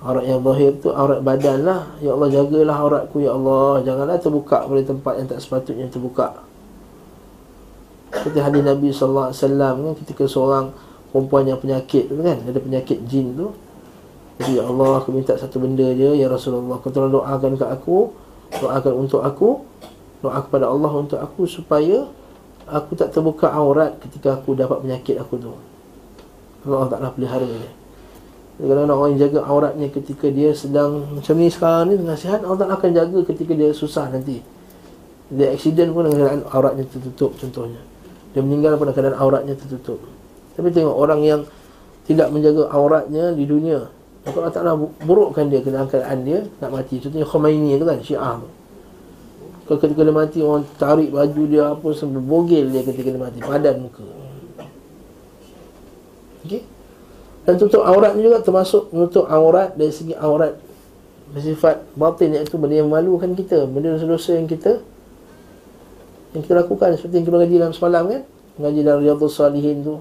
[0.03, 1.95] Aurat yang zahir tu aurat badan lah.
[2.03, 3.80] Ya Allah jagalah auratku Ya Allah.
[3.88, 6.43] Janganlah terbuka pada tempat yang tak sepatutnya terbuka.
[8.11, 10.76] Seperti hadis Nabi SAW kan Ketika seorang
[11.15, 13.55] perempuan yang penyakit tu kan ada penyakit jin tu.
[14.43, 16.84] Jadi ya Allah aku minta satu benda je ya Rasulullah.
[16.84, 18.11] Kau tolong doakan ke aku
[18.59, 19.63] doakan untuk aku
[20.19, 22.09] doa kepada Allah untuk aku supaya
[22.68, 25.53] aku tak terbuka aurat ketika aku dapat penyakit aku tu.
[26.68, 27.72] Allah Ta'ala pelihara dia.
[28.62, 32.59] Kadang-kadang orang yang jaga auratnya ketika dia sedang macam ni sekarang ni dengan sihat Allah
[32.62, 34.43] Ta'ala akan jaga ketika dia susah nanti.
[35.32, 37.82] Dia accident pun dengan keadaan auratnya tertutup contohnya.
[38.36, 39.99] Dia meninggal pun dengan keadaan auratnya tertutup.
[40.53, 41.41] Tapi tengok orang yang
[42.05, 43.88] tidak menjaga auratnya di dunia
[44.22, 47.01] Allah Ta'ala burukkan dia Kena keadaan dia Nak mati.
[47.01, 48.61] Contohnya Khomeini tu kan Syiah tu
[49.78, 53.39] ketika dia mati Orang tarik baju dia Apa Sampai bogel dia ketika dia mati.
[53.39, 54.03] Padan muka.
[56.47, 56.61] Okey?
[57.45, 60.57] Dan tutup aurat juga Termasuk menutup aurat Dari segi aurat
[61.32, 62.36] Bersifat batin.
[62.36, 64.82] Iaitu benda yang memalukan kita Benda dosa-dosa yang kita
[66.34, 66.89] Yang kita lakukan.
[66.97, 68.22] Seperti yang kita mengaji dalam semalam kan?
[68.59, 69.95] Mengaji dalam Riyadhul Salihin tu.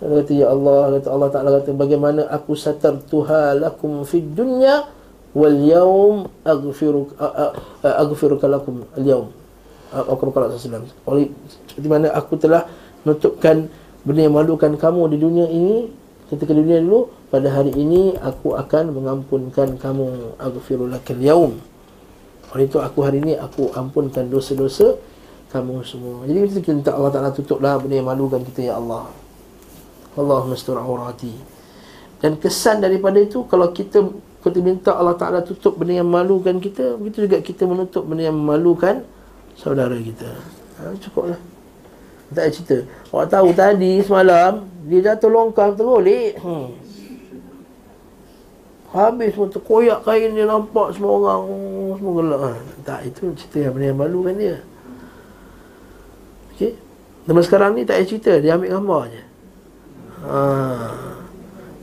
[0.00, 4.88] Dia kata ya Allah kata Allah Taala kata bagaimana aku satar tuha lakum fid dunya
[5.36, 7.10] wal yaum aghfiru
[7.82, 9.28] aghfiruka lakum al yaum
[9.90, 11.30] aku kata sallallahu oleh
[11.66, 12.66] seperti mana aku telah
[13.02, 13.70] menutupkan
[14.06, 15.90] benda yang malukan kamu di dunia ini
[16.30, 20.38] ketika di dunia dulu pada hari ini aku akan mengampunkan kamu.
[20.38, 21.58] Aghfiru lakal yaum
[22.50, 24.98] oleh itu aku hari ini aku ampunkan dosa-dosa
[25.54, 26.26] kamu semua.
[26.26, 29.06] Jadi kita minta Allah Taala tutuplah benda yang malukan kita ya Allah.
[30.18, 31.30] Allah mastur aurati.
[32.18, 34.02] Dan kesan daripada itu kalau kita
[34.40, 38.36] kita minta Allah Taala tutup benda yang malukan kita begitu juga kita menutup benda yang
[38.40, 39.04] memalukan
[39.52, 40.32] saudara kita.
[40.80, 41.36] Ha, cukuplah.
[42.32, 42.76] Tak ada cerita.
[43.12, 46.66] Awak tahu tadi semalam dia jatuh longkang tergolik hmm.
[48.96, 51.40] habis semua terkoyak kain dia nampak semua orang.
[52.00, 52.50] Semua gelap ha.
[52.80, 54.56] tak itu cerita yang benda yang malukan dia.
[56.56, 56.72] Okey.
[57.28, 58.32] Zaman sekarang ni tak ada cerita.
[58.40, 59.22] Dia ambil gambar je.
[60.24, 60.40] Ha.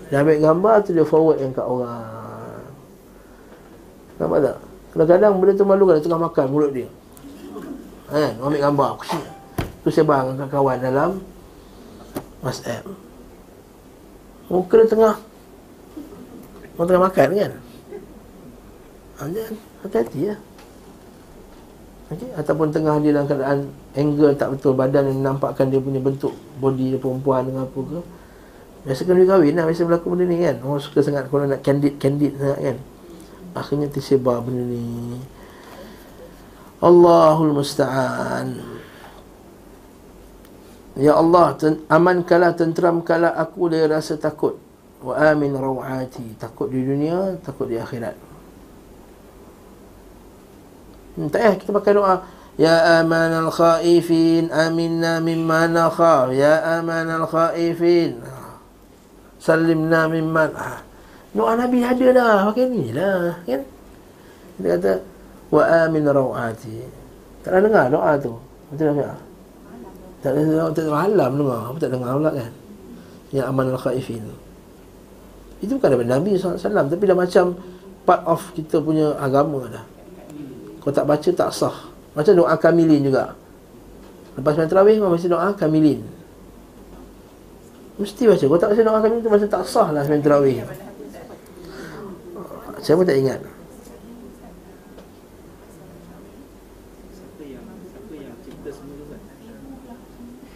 [0.09, 2.16] Dia ambil gambar tu dia forward yang kat orang
[4.17, 4.57] Nampak tak?
[4.97, 6.89] Kadang-kadang benda tu malu kan tengah makan mulut dia
[8.09, 8.33] Kan?
[8.41, 8.91] Ambil gambar
[9.85, 11.21] Tu sebar dengan kawan dalam
[12.41, 12.81] WhatsApp
[14.49, 15.15] Muka dia tengah
[16.77, 17.51] Orang tengah makan kan?
[19.85, 20.35] Hati-hati ya
[22.09, 22.29] okay?
[22.33, 23.59] Ataupun tengah dia dalam keadaan
[23.93, 27.99] Angle tak betul Badan yang nampakkan dia punya bentuk Body dia perempuan dengan apa ke
[28.87, 32.33] Biasa kena kahwin lah Biasa berlaku benda ni kan Orang suka sangat Kalau nak candid-candid
[32.33, 32.77] sangat kan
[33.59, 35.17] Akhirnya tersebar benda ni.
[36.81, 38.57] Allahul Musta'an.
[40.97, 44.57] Ya Allah ten- Amankanlah Tenteramkanlah aku Dari rasa takut.
[45.01, 46.37] Wa amin rawati.
[46.41, 48.15] Takut di dunia Takut di akhirat.
[51.17, 52.15] Hmm, Tak payah kita pakai doa.
[52.57, 58.17] Ya aman al-khaifin Aminna mimma nakhaf Ya aman al-khaifin
[59.37, 60.86] Salimna mimman ah.
[61.35, 63.61] Doa Nabi ada dah Pakai ni lah kan?
[64.61, 64.91] Dia kata
[65.47, 66.83] Wa amin rawati.
[67.39, 68.35] Tak nak dengar doa tu?
[68.67, 69.15] Betul tak?
[70.19, 71.61] Tak ada tak, tak, tak halam dengar.
[71.71, 72.51] Apa tak dengar pula kan?
[73.31, 74.23] Ya aman al-khaifin
[75.63, 77.45] Itu bukan daripada Nabi SAW Tapi dah macam
[78.07, 79.83] Part of kita punya agama dah.
[80.79, 81.75] Kau tak baca tak sah.
[82.15, 83.35] Macam doa kamilin juga.
[84.39, 85.99] Lepas main terawih Mesti doa kamilin.
[87.97, 88.43] Mesti baca.
[88.45, 90.55] Kalau tak baca doa kami tu macam tak sah lah sembahyang tarawih.
[92.81, 93.39] Saya pun tak ingat.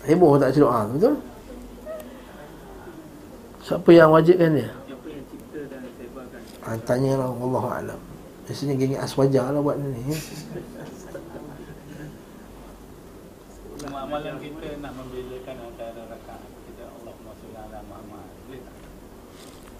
[0.01, 1.15] Heboh tak baca doa betul?
[3.61, 4.69] Siapa yang wajibkan dia?
[4.89, 7.99] Siapa yang cipta dan sebarkan Ha, tanya lah Allah Alam
[8.49, 10.17] Biasanya geng aswaja lah buat ni ya.
[13.85, 18.75] Amalan kita nak membezakan antara rakaat kita Allah SWT Muhammad Boleh tak?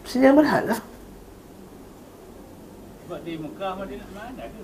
[0.06, 0.80] Mesti yang berhad lah
[3.12, 4.60] Sebab di Mekah Madinah mana ada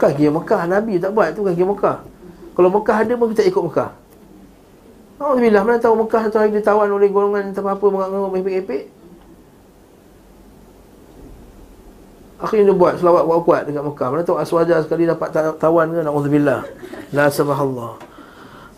[0.00, 1.98] tak kira Mekah Nabi tak buat tu kan kira Mekah.
[2.56, 3.90] Kalau Mekah ada pun kita ikut Mekah.
[5.20, 8.88] Alhamdulillah mana tahu Mekah satu hari ditawan oleh golongan entah apa menganggap mengepek-epek.
[12.40, 14.08] Akhirnya dia buat selawat kuat-kuat dekat Mekah.
[14.08, 16.00] Mana tahu aswaja sekali dapat ta- tawan ke?
[16.00, 16.64] Na'udzubillah.
[17.12, 18.00] La sabahallah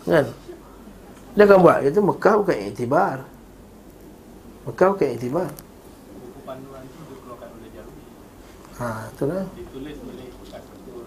[0.03, 0.27] Kan?
[1.39, 1.87] Dia akan buat.
[1.87, 3.23] Kata Mekah bukan iktibar.
[4.67, 5.47] Mekah bukan iktibar
[6.37, 8.03] buku panduan itu dikeluarkan oleh Jarumi
[8.77, 11.01] Ha, itulah Ditulis oleh ketua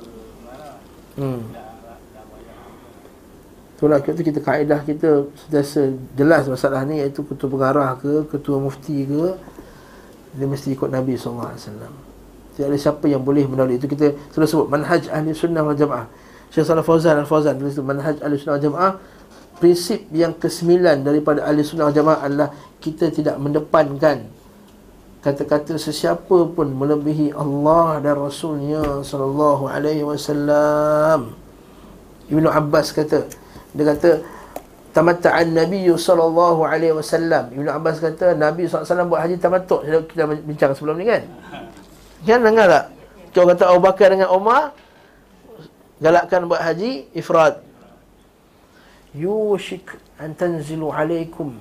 [1.20, 1.42] Hmm.
[3.76, 5.64] Itulah kita, kita kaedah kita sudah
[6.14, 9.34] jelas masalah ni iaitu ketua pengarah ke, ketua mufti ke
[10.36, 14.66] dia mesti ikut Nabi SAW Tidak ada siapa yang boleh melalui itu kita sudah sebut
[14.70, 16.06] manhaj ahli sunnah wal jamaah.
[16.50, 18.92] Syekh Salih Fauzan Al-Fauzan tulis itu manhaj ahli sunnah wal jamaah
[19.58, 22.48] prinsip yang kesembilan daripada ahli sunnah wal jamaah adalah
[22.78, 24.28] kita tidak mendepankan
[25.20, 31.36] kata-kata sesiapa pun melebihi Allah dan Rasulnya sallallahu alaihi wasallam
[32.30, 33.26] Ibnu Abbas kata
[33.74, 34.22] dia kata
[34.90, 37.50] tamatta'an Nabi sallallahu alaihi wasallam.
[37.54, 40.10] Ibnu Abbas kata Nabi SAW buat haji tamattu'.
[40.10, 41.22] Kita bincang sebelum ni kan.
[42.26, 42.84] Kan dengar tak?
[43.30, 44.74] Kau kata Abu Bakar dengan Umar
[46.02, 47.62] galakkan buat haji ifrad.
[49.14, 51.58] Yushik an tanzilu alaikum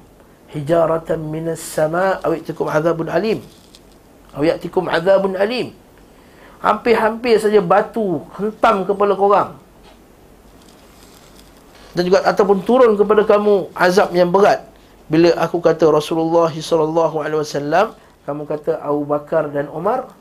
[0.54, 3.39] hijaratan minas sama' aw ya'tikum adzabun alim.
[4.34, 5.74] Aw ya'tikum adzabun alim.
[6.60, 9.52] Hampir-hampir saja batu hentam kepala korang.
[11.95, 14.68] Dan juga ataupun turun kepada kamu azab yang berat.
[15.10, 17.97] Bila aku kata Rasulullah sallallahu alaihi wasallam
[18.30, 20.14] kamu kata Abu Bakar dan Umar.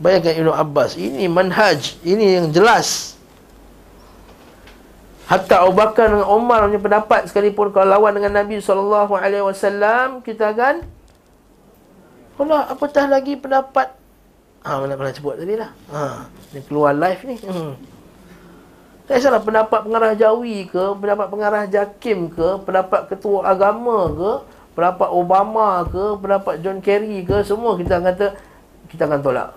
[0.00, 3.19] Bayangkan Ibn Abbas Ini manhaj Ini yang jelas
[5.30, 9.06] Hatta Abu Bakar dan Umar punya pendapat Sekalipun kalau lawan dengan Nabi SAW
[10.26, 10.82] Kita akan
[12.40, 13.94] Allah apatah lagi pendapat?
[14.64, 15.70] Ha mana pernah sebut tadi lah.
[15.92, 16.24] Ha,
[16.56, 17.36] Ni keluar live ni.
[17.36, 17.76] Hmm.
[19.04, 24.30] Tak salah pendapat pengarah Jawi ke Pendapat pengarah Jakim ke Pendapat ketua agama ke
[24.72, 28.34] Pendapat Obama ke Pendapat John Kerry ke Semua kita kata
[28.90, 29.50] Kita akan tolak.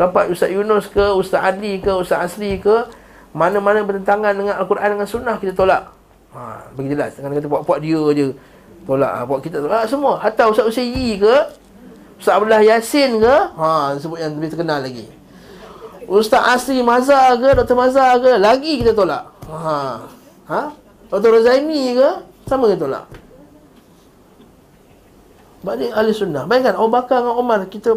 [0.00, 2.88] Dapat Ustaz Yunus ke, Ustaz Adli ke, Ustaz Asli ke
[3.30, 5.94] Mana-mana bertentangan dengan Al-Quran dengan Sunnah kita tolak.
[6.34, 8.26] Ha, Bagi jelas, jangan kata puak-puak dia je.
[8.86, 9.86] Tolak, ha, puak kita tolak.
[9.86, 10.18] Semua.
[10.18, 11.34] Hatta Ustaz Usayyi ke?
[12.18, 13.36] Ustaz Abdullah Yasin ke?
[13.54, 15.06] Ha, Sebut yang lebih terkenal lagi.
[16.10, 17.76] Ustaz Asli Mazhar ke, Dr.
[17.78, 18.34] Mazhar ke?
[18.34, 19.30] Lagi kita tolak.
[19.46, 20.02] Ha.
[20.50, 20.62] Ha?
[21.10, 21.38] Dr.
[21.38, 22.10] Rozaimi ke?
[22.50, 23.06] Sama kita tolak.
[25.60, 26.48] Balik ahli sunnah.
[26.48, 27.92] Bayangkan Abu Bakar dengan Umar Kita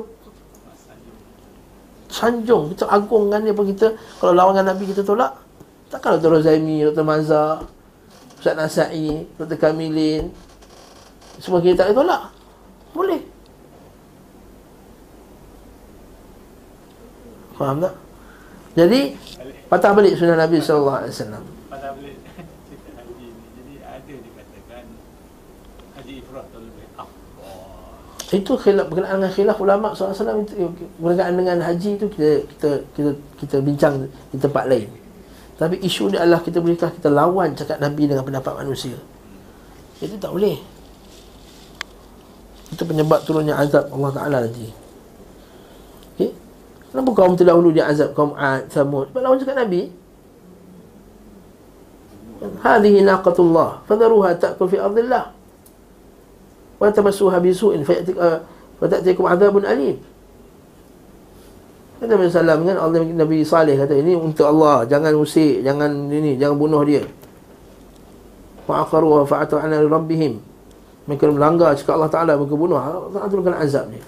[2.13, 5.33] sanjung kita agungkan dia pun kita kalau lawan dengan Nabi kita tolak
[5.89, 6.37] takkan Dr.
[6.37, 7.01] Rozaimi, Dr.
[7.01, 7.65] Mazhar
[8.37, 9.57] Ustaz Nasai, Dr.
[9.57, 10.29] Kamilin
[11.41, 12.29] semua kita tak tolak
[12.93, 13.21] boleh
[17.57, 17.93] faham tak?
[18.77, 19.17] jadi
[19.65, 21.09] patah balik sunnah Nabi SAW
[22.69, 24.85] cerita haji ni Jadi ada dikatakan
[25.97, 27.73] Haji Ifrah tu lebih afdal
[28.33, 30.65] itu khilaf berkenaan dengan khilaf ulama SAW itu
[30.97, 34.89] berkenaan dengan haji itu kita kita kita kita bincang di tempat lain.
[35.53, 38.97] Tapi isu ni adalah kita bolehkah kita lawan cakap Nabi dengan pendapat manusia.
[40.01, 40.57] Itu tak boleh.
[42.73, 44.73] Itu penyebab turunnya azab Allah Taala nanti.
[46.17, 46.33] Okey.
[46.89, 49.13] Kenapa kaum terdahulu dia azab kaum Ad, Samud?
[49.13, 49.93] Sebab lawan cakap Nabi.
[52.43, 55.32] Hadhihi naqatullah, fadharuha ta'kul fi ardillah.
[56.83, 58.43] Wa tamassuha bisu'in fayatik uh,
[58.83, 59.95] fatatikum adzabun alim.
[62.03, 66.59] Nabi Sallam kan Allah Nabi Saleh kata ini untuk Allah jangan usik jangan ini jangan
[66.59, 67.07] bunuh dia.
[68.67, 70.35] Wa aqaru wa fa'atu ala rabbihim.
[71.07, 72.75] Mereka melanggar cakap Allah Taala mereka bunuh.
[72.75, 74.03] Allah turunkan azab ni.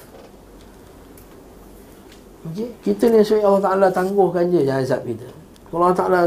[2.51, 2.69] Okay.
[2.84, 5.26] Kita ni sesuai Allah Ta'ala tangguhkan je azab kita
[5.73, 6.19] Kalau Allah Ta'ala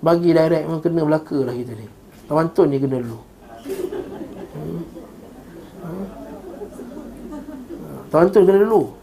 [0.00, 1.84] bagi direct memang kena belaka lah kita ni
[2.24, 3.20] Taman Tun ni kena dulu
[8.10, 8.94] Taman Tun kena dulu.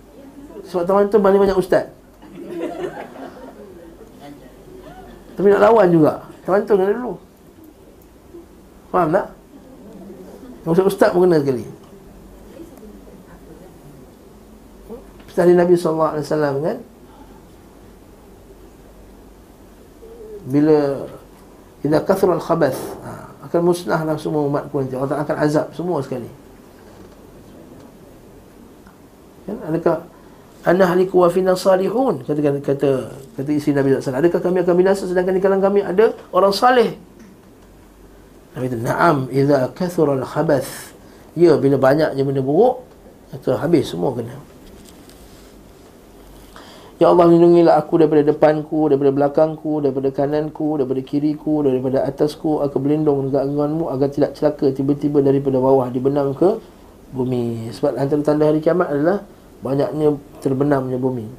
[0.67, 1.85] Sebab Taman Tun paling banyak ustaz.
[5.33, 6.13] Tapi nak lawan juga.
[6.47, 7.13] Taman Tun kena dulu.
[8.93, 9.27] Faham tak?
[10.63, 11.65] Ustaz-ustaz pun kena sekali.
[15.27, 16.77] Ustaz Nabi SAW kan?
[20.43, 21.09] Bila
[21.83, 26.27] Bila kathur al-khabath ha, Akan musnahlah semua umat pun Allah akan azab semua sekali
[29.43, 29.97] kan adakah
[30.63, 32.89] ana haliku wa fina salihun kata kata kata,
[33.35, 36.95] kata isi Nabi SAW adakah kami akan binasa sedangkan di kalangan kami ada orang saleh
[38.55, 40.95] Nabi itu na'am idza kathura al-khabath
[41.35, 42.87] ya bila banyaknya benda buruk
[43.35, 44.53] itu habis semua kena
[47.01, 52.63] Ya Allah lindungilah aku daripada depanku, daripada belakangku, daripada kananku, daripada kiriku, daripada atasku.
[52.63, 56.61] Aku berlindung dekat genggamanmu agar tidak celaka tiba-tiba daripada bawah dibenam ke
[57.11, 57.67] bumi.
[57.75, 59.25] Sebab antara tanda hari kiamat adalah
[59.63, 61.31] banyaknya terbenamnya bumi.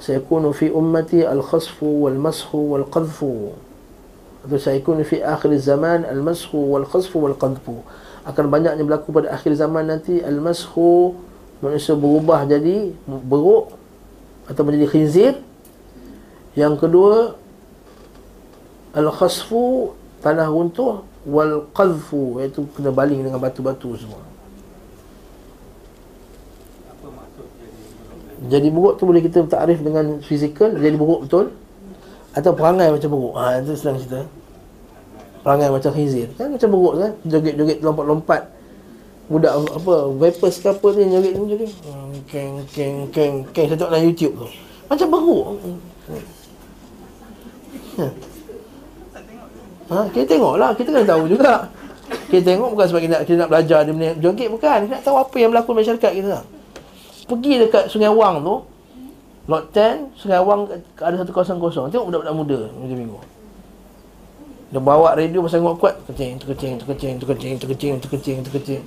[0.00, 3.52] Sayakunu fi ummati al-khasfu wal-mashu wal-qadhfu.
[4.48, 7.84] Atau sayakunu fi akhir zaman al-mashu wal-khasfu wal-qadhfu.
[8.24, 11.12] Akan banyaknya berlaku pada akhir zaman nanti al-mashu
[11.60, 13.76] manusia berubah jadi beruk
[14.48, 15.34] atau menjadi khinzir.
[16.56, 17.36] Yang kedua
[18.96, 19.92] al-khasfu
[20.24, 24.24] tanah runtuh wal qadhfu iaitu kena baling dengan batu-batu semua.
[26.88, 28.29] Apa maksud jadi buruk?
[28.40, 31.52] Jadi buruk tu boleh kita takrif dengan fizikal jadi buruk betul
[32.32, 33.34] atau perangai macam buruk.
[33.36, 34.24] Ha itu senang cerita.
[35.44, 36.28] Perangai macam khinzir.
[36.40, 37.10] Kan macam buruk kan?
[37.28, 38.42] Joget-joget lompat-lompat.
[39.28, 41.66] Budak apa vapers ke apa ni joget ni jadi.
[41.84, 44.48] Hmm, Keng keng keng keng saya tengok dalam YouTube tu.
[44.88, 45.46] Macam buruk.
[48.00, 48.06] Ha.
[49.90, 51.66] Ha, kita tengoklah, kita kena tahu juga.
[52.30, 54.78] Kita tengok bukan sebab kita nak, kita nak belajar dia joget bukan.
[54.86, 56.38] Kita nak tahu apa yang berlaku masyarakat kita.
[57.30, 58.66] Pergi dekat Sungai Wang tu.
[59.46, 60.66] Lot 10, Sungai Wang
[60.98, 61.86] ada satu kawasan kosong.
[61.94, 63.18] Tengok budak-budak muda minggu minggu.
[64.70, 68.82] Dia bawa radio pasal kuat-kuat Kecing, terkecing, terkecing, terkecing, terkecing, terkecing, terkecing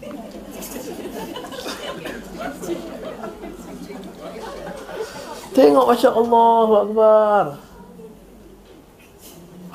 [5.52, 7.46] Tengok Masya Allah Akbar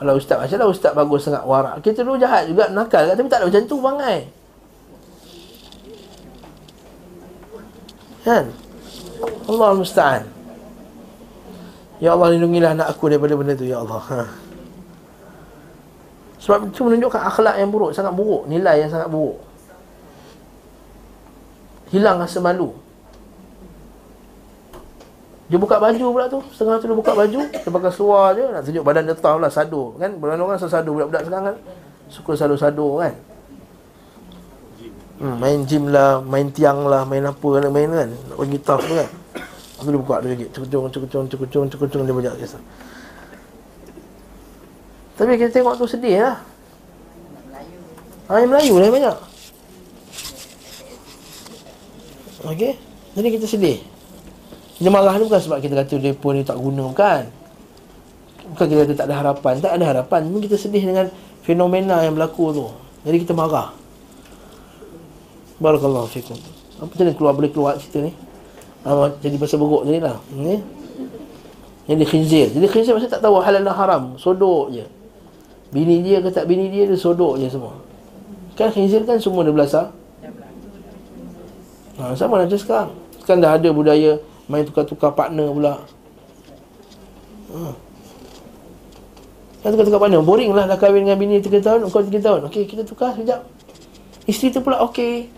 [0.01, 3.45] Kalau ustaz Masya Allah Ustaz bagus sangat warak Kita dulu jahat juga Nakal Tapi tak
[3.45, 4.38] ada macam tu bangai
[8.29, 8.53] Kan?
[9.49, 10.23] Allah Musta'an.
[11.97, 14.05] Ya Allah lindungilah anak aku daripada benda tu Ya Allah.
[14.05, 14.23] Ha.
[16.39, 18.45] Sebab itu menunjukkan akhlak yang buruk Sangat buruk.
[18.53, 19.41] Nilai yang sangat buruk.
[21.89, 22.77] Hilang rasa malu.
[25.49, 26.45] Dia buka baju pula tu.
[26.53, 28.45] Setengah tu dia buka baju Dia pakai seluar je.
[28.45, 30.13] Nak tunjuk badan dia tahu lah Sado kan?
[30.21, 31.57] Bulan orang sadu Budak-budak sekarang kan?
[32.13, 33.17] Suka sadu-sadu kan
[35.19, 38.09] hmm, Main gym lah Main tiang lah Main apa nak main kan.
[38.11, 39.09] Nak pergi tough tu kan.
[39.79, 42.63] Aku dia buka dia gigit Cukung, cukung, cukung, cukung, cukung Dia banyak kisah.
[45.19, 46.39] Tapi kita tengok tu sedih lah.
[48.31, 49.17] Ha, yang Melayu lah banyak.
[52.55, 52.73] Okey
[53.19, 53.79] Jadi kita sedih.
[54.79, 57.23] Dia marah ni bukan sebab kita kata mereka ni tak guna Bukan.
[58.55, 59.55] Bukan kita kata tak ada harapan.
[59.59, 60.21] Tak ada harapan.
[60.31, 61.11] Mungkin kita sedih dengan
[61.43, 62.67] Fenomena yang berlaku tu.
[63.03, 63.78] Jadi kita marah
[65.59, 66.39] Barakallahu fikum.
[66.79, 68.15] Apa macam keluar boleh keluar cerita ni?
[68.87, 70.63] Ah, Jadi pasal beruk tadi lah ni?
[71.91, 72.47] Jadi khinzir.
[72.55, 74.03] Jadi khinzir maksudnya tak tahu halal dan haram.
[74.21, 74.87] Sodok je.
[75.75, 77.75] Bini dia ke tak bini dia Dia sodok je semua.
[78.55, 79.91] Kan khinzir kan semua dia belasah.
[81.99, 82.95] Ha, Sama macam sekarang.
[83.27, 85.75] Kan dah ada budaya Main tukar-tukar partner pula.
[87.51, 87.73] Ha.
[89.65, 90.23] Kan tukar-tukar partner.
[90.23, 92.41] Boring lah dah kahwin dengan bini 3 tahun Kau 3 tahun.
[92.47, 93.43] Okey kita tukar sekejap.
[94.29, 95.38] Isteri tu pula okey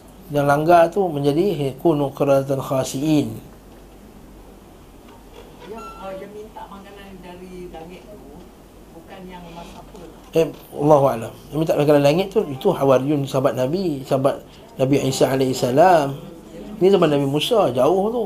[0.31, 3.51] yang langgar tu menjadi kunu qiratan khasiin.
[10.31, 10.47] Eh,
[10.79, 11.33] Allah alam.
[11.51, 14.39] Yang minta makanan langit tu itu Hawariyun sahabat Nabi, sahabat
[14.79, 16.15] Nabi Isa alaihi salam.
[16.79, 18.23] Ini zaman Nabi Musa jauh tu.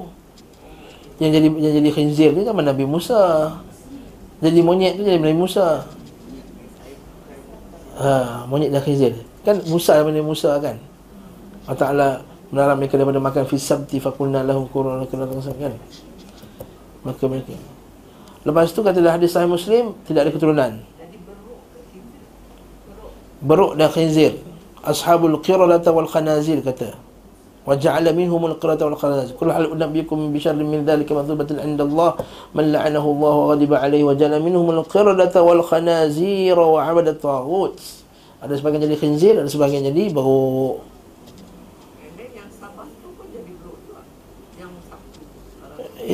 [1.18, 3.50] Yang jadi yang jadi khinzir ni zaman Nabi Musa.
[4.38, 5.82] Jadi monyet tu jadi Nabi Musa.
[7.98, 9.18] Ha, monyet dah khinzir.
[9.42, 10.78] Kan Musa zaman Nabi Musa kan.
[11.67, 12.09] Allah Taala
[12.51, 15.75] melarang mereka daripada makan fi sabti faqulna lahum qurun kan.
[17.07, 17.55] Maka mereka
[18.41, 20.73] Lepas tu kata hadis sahih Muslim tidak ada keturunan.
[23.45, 24.41] Beruk dan khinzir.
[24.81, 26.97] Ashabul qiradata wal khanazir kata.
[27.67, 32.11] وجعل منهم القردة والخنازير كل هل أنبئكم بشر من ذلك مثوبة عند الله
[32.57, 37.79] من لعنه الله وغضب عليه وجعل منهم القردة والخنازير وعبد الطاغوت
[38.41, 40.81] ada sebagian jadi khinzir ada sebagian jadi beruk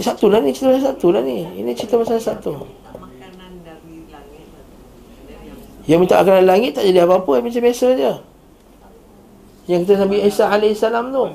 [0.01, 1.45] Eh, satu lah ni cerita satu lah ni.
[1.45, 2.65] Ini cerita pasal satu.
[5.85, 8.13] Yang minta makanan langit tak jadi apa-apa Macam biasa je.
[9.69, 11.25] Yang kita Nabi Isa AS tu.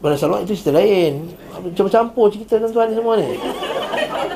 [0.00, 1.36] Bandar Salwa itu cerita lain.
[1.76, 3.36] Campur-campur cerita tuan-tuan ni semua ni.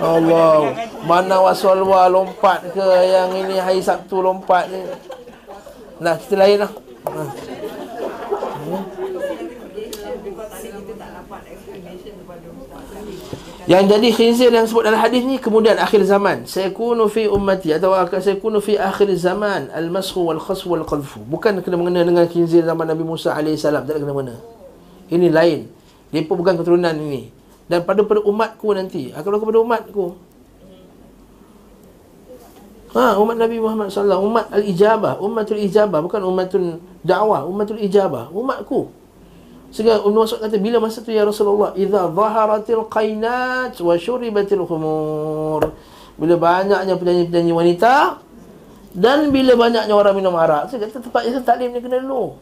[0.05, 0.77] Allah.
[1.09, 4.85] Mana wasalwa lompat ke Yang ini hari Sabtu lompat ni.
[5.97, 6.73] Nah cerita lain lah.
[7.09, 7.29] Nah.
[13.69, 16.49] Yang jadi khinzir yang sebut dalam hadis ni kemudian akhir zaman.
[16.49, 20.89] Saya kunu fi ummati atau akan saya kunu fi akhir zaman al-mashu wal khasfu wal
[20.89, 21.21] qadhfu.
[21.29, 24.41] Bukan kena mengena dengan khinzir zaman Nabi Musa alaihi salam, tak kena mengena.
[25.13, 25.69] Ini lain.
[26.09, 27.29] Dia pun bukan keturunan ini.
[27.69, 30.05] Dan pada pada umatku nanti, akan berlaku pada umatku.
[32.97, 38.89] Ha, umat Nabi Muhammad sallallahu umat al-ijabah, umatul ijabah bukan umatul dakwah, umatul ijabah, umatku.
[39.69, 45.77] Sehingga Ibn Mas'ud kata bila masa tu ya Rasulullah idza zaharatil qainat wa syuribatil khumur
[46.19, 48.19] bila banyaknya penyanyi-penyanyi wanita
[48.97, 50.73] dan bila banyaknya orang minum arak.
[50.73, 52.35] Saya kata tempat yang taklim ni kena dulu.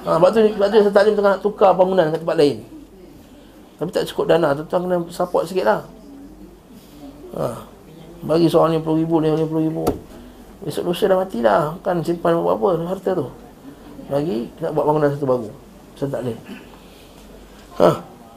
[0.00, 2.64] Ha, sebab tu, sebab tu saya taklim tengah nak tukar bangunan ke tempat lain.
[3.76, 5.82] Tapi tak cukup dana, tu tuan kena support sikit lah.
[7.36, 7.44] Ha.
[8.20, 9.78] Bagi seorang RM50,000, RM50,000
[10.60, 13.28] Besok dosa dah mati dah Kan simpan apa-apa harta tu
[14.10, 15.48] lagi nak buat bangunan satu baru.
[15.96, 16.38] Saya tak boleh.
[17.80, 17.90] Ha.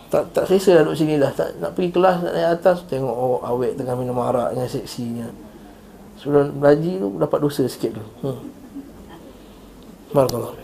[0.07, 3.11] tak tak selesa dah duduk sini dah tak nak pergi kelas nak naik atas tengok
[3.11, 5.27] oh awek tengah minum arak dengan seksinya.
[6.21, 8.05] Sebelum belaji tu dapat dosa sikit tu.
[8.23, 8.39] Hmm.
[10.13, 10.63] Barakallahu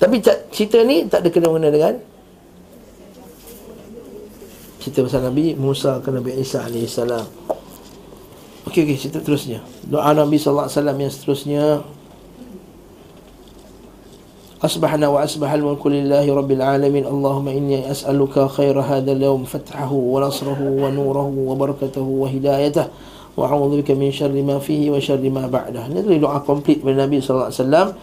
[0.00, 2.00] tapi cerita ni tak ada kena-mena dengan
[4.80, 6.96] cerita pasal Nabi Musa ke Nabi Isa AS
[8.64, 9.60] Okey, okey, cerita terusnya.
[9.84, 11.84] Doa Nabi SAW yang seterusnya
[14.65, 21.29] أصبحنا وأصبح الملك لله رب العالمين اللهم إني أسألك خير هذا اليوم فتحه ونصره ونوره
[21.37, 22.85] وبركته وهدايته
[23.37, 27.93] وأعوذ بك من شر ما فيه وشر ما بعده Ini doa komplit dari Nabi SAW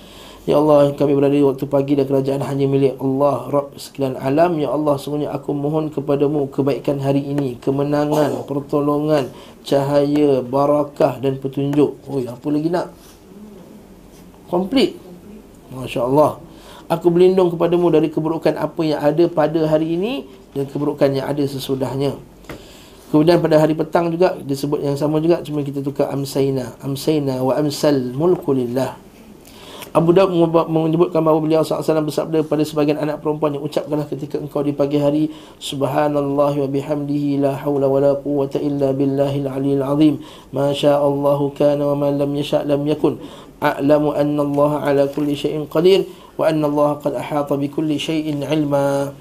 [0.42, 4.58] Ya Allah kami berada di waktu pagi dan kerajaan hanya milik Allah Rabb sekalian alam
[4.60, 9.32] Ya Allah sungguhnya aku mohon kepadamu kebaikan hari ini Kemenangan, pertolongan,
[9.64, 12.92] cahaya, barakah dan petunjuk Oh apa lagi nak?
[14.52, 15.00] Komplit
[15.72, 16.45] Masya Allah
[16.87, 20.23] Aku berlindung kepadamu dari keburukan apa yang ada pada hari ini
[20.55, 22.15] dan keburukan yang ada sesudahnya.
[23.11, 27.55] Kemudian pada hari petang juga disebut yang sama juga cuma kita tukar amsayna, amsayna wa
[27.55, 29.07] amsal mulku lillah.
[29.95, 30.29] Abu Daud
[30.69, 35.01] menyebutkan bahawa beliau SAW bersabda pada sebagian anak perempuan yang ucapkanlah ketika engkau di pagi
[35.01, 40.21] hari Subhanallah wa bihamdihi la hawla wa la quwata illa billahil aliyil azim
[40.53, 43.17] Ma sya'allahu kana wa ma lam yasha' lam yakun
[43.57, 46.05] A'lamu anna Allah ala kulli syai'in qadir
[46.37, 49.11] wa anna Allah qad ahata bi kulli shay'in ilma.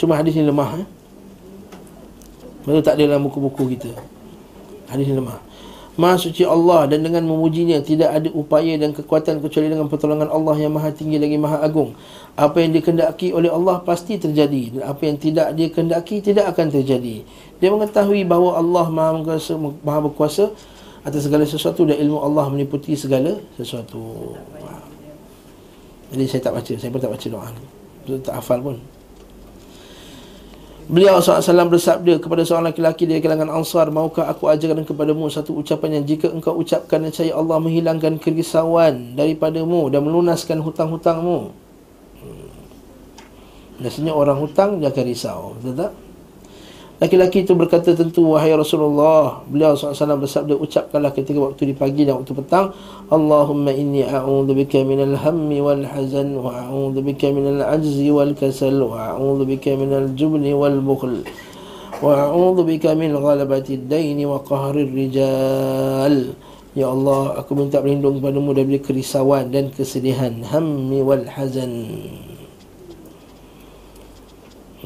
[0.00, 0.86] Cuma hadis ini lemah eh?
[2.66, 3.94] Maksudnya tak ada dalam buku-buku kita?
[4.90, 5.38] Hadis ini lemah.
[5.92, 10.56] Maha suci Allah dan dengan memujinya Tidak ada upaya dan kekuatan kecuali dengan pertolongan Allah
[10.56, 11.92] yang maha tinggi lagi maha agung.
[12.32, 17.22] Apa yang dikendaki oleh Allah pasti terjadi Dan apa yang tidak dikendaki tidak akan terjadi.
[17.60, 20.44] Dia mengetahui bahawa Allah maha berkuasa, maha berkuasa
[21.02, 24.34] atas segala sesuatu dan ilmu Allah meliputi segala sesuatu.
[26.14, 27.64] Jadi saya tak baca, saya pun tak baca doa ni.
[28.22, 28.76] Tak hafal pun.
[30.92, 36.02] Beliau SAW bersabda kepada seorang lelaki dari kalangan Ansar, Maukah aku ajarkan kepadamu satu ucapan
[36.02, 41.54] yang jika engkau ucapkan saya Allah menghilangkan kerisauan daripadamu dan melunaskan hutang-hutangmu.
[42.18, 42.50] Hmm.
[43.78, 45.54] Biasanya orang hutang dia akan risau.
[45.62, 45.92] Betul tak?
[47.02, 49.42] Laki-laki itu berkata tentu wahai Rasulullah.
[49.50, 52.70] Beliau SAW bersabda ucapkanlah ketika waktu di pagi dan waktu petang
[53.10, 58.86] Allahumma inni a'udhu bika minal hammi wal hazan Wa a'udhu bika minal ajzi wal kasal
[58.86, 61.26] Wa a'udhu bika minal jubni wal bukhl
[61.98, 66.38] Wa a'udhu bika min ghalabati daini wa qahrir rijal
[66.78, 71.82] Ya Allah, aku minta berlindung kepadamu dari kerisauan dan kesedihan Hammi wal hazan.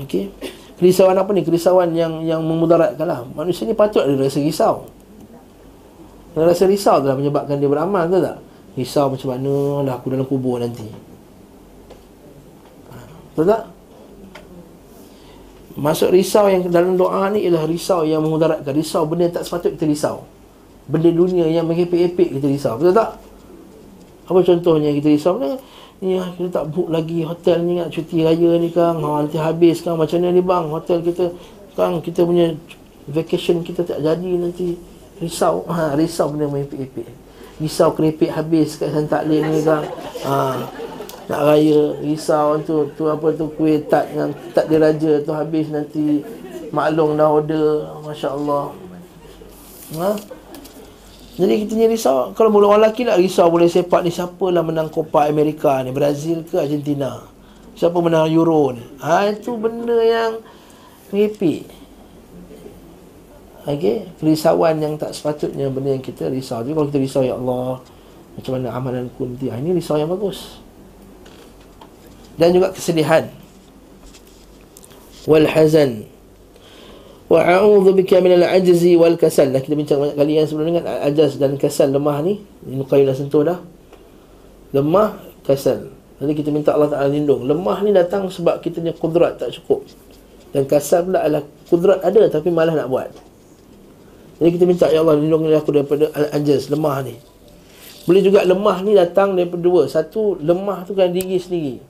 [0.01, 1.41] Okey Kerisauan apa ni?
[1.41, 4.85] Kerisauan yang yang memudaratkan lah Manusia ni patut ada rasa risau
[6.37, 8.39] Yang rasa risau telah menyebabkan dia beramal ke tak?
[8.77, 9.55] Risau macam mana
[9.89, 10.85] lah aku dalam kubur nanti
[13.33, 13.62] Betul tak?
[15.77, 19.81] Masuk risau yang dalam doa ni ialah risau yang memudaratkan Risau benda yang tak sepatut
[19.81, 20.29] kita risau
[20.85, 23.16] Benda dunia yang mengepek-epek kita risau Betul tak?
[24.29, 25.41] Apa contohnya kita risau?
[25.41, 25.57] Benda
[25.97, 29.01] Ni ya, kita tak book lagi hotel ni nak cuti raya ni kang.
[29.01, 29.97] Ha nanti habis kang.
[29.97, 30.68] Macam ni ni bang?
[30.68, 31.32] Hotel kita
[31.72, 32.53] kang kita punya
[33.09, 34.76] vacation kita tak jadi nanti.
[35.24, 35.64] Risau.
[35.64, 37.09] Ha risau benda main epek
[37.57, 39.88] Risau keripik habis kat Santak Lane ni kang.
[40.28, 40.68] Ha
[41.32, 41.97] nak raya.
[42.05, 46.20] Risau tu tu apa tu kuih tak yang tak diraja tu habis nanti.
[46.76, 47.88] Maklum dah order.
[48.05, 48.76] masya-Allah.
[49.97, 50.36] Ha
[51.37, 54.89] jadi kita ni risau Kalau boleh orang lelaki nak risau Boleh sepak ni Siapalah menang
[54.89, 55.93] Copa Amerika ni?
[55.93, 57.20] Brazil ke Argentina?
[57.76, 58.80] Siapa menang Euro ni?
[59.05, 60.41] Ha, Itu benda yang
[61.12, 61.68] Ngipik
[63.68, 66.64] Okay Kerisauan yang tak sepatutnya Benda yang kita risau.
[66.64, 67.84] Jadi kalau kita risau Ya Allah
[68.32, 69.53] Macam mana amalanku nanti?
[69.53, 70.64] Ha, Ini risau yang bagus.
[72.37, 73.32] Dan juga kesedihan.
[75.24, 76.05] Walhazan
[77.27, 79.51] Wa a'udzu bika minal ajzi wal kasal.
[79.51, 82.39] Dah kita bincang banyak kali yang sebelum dengan ajaz dan kasal lemah ni.
[82.62, 83.59] Ini qayyim dah sentuh dah.
[84.70, 85.91] Lemah, kasal.
[86.16, 87.45] Jadi kita minta Allah Taala lindung.
[87.45, 89.85] Lemah ni datang sebab kita punya kudrat tak cukup.
[90.55, 93.11] Dan kasal pula adalah kudrat ada tapi malah nak buat.
[94.39, 97.16] Jadi kita minta ya Allah lindungilah aku daripada al-ajaz, lemah ni.
[98.07, 99.83] Boleh juga lemah ni datang daripada dua.
[99.91, 101.83] Satu, lemah tu kan diri sendiri.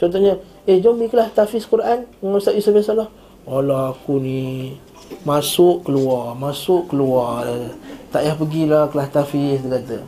[0.00, 3.19] Contohnya, eh jom iklah tahfiz Quran dengan Ustaz Yusuf Salah.
[3.48, 4.74] Alah aku ni
[5.24, 7.46] Masuk keluar Masuk keluar.
[8.10, 9.98] Tak payah pergilah kelas tafiz Dia kata.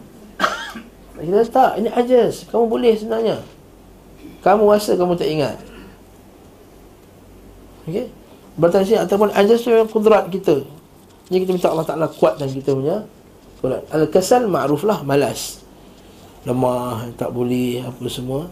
[1.22, 3.36] Kita kata tak Ini ajas Kamu boleh sebenarnya.
[4.42, 5.56] Kamu rasa kamu tak ingat.
[7.86, 8.10] Okey?
[8.58, 10.66] Bertanya Ataupun ajas tu yang kudrat kita.
[11.30, 13.06] Jadi kita minta Allah Ta'ala kuatkan kita punya
[13.94, 15.62] Al-kasal ma'ruf lah Malas.
[16.42, 18.50] Lemah Tak boleh Apa semua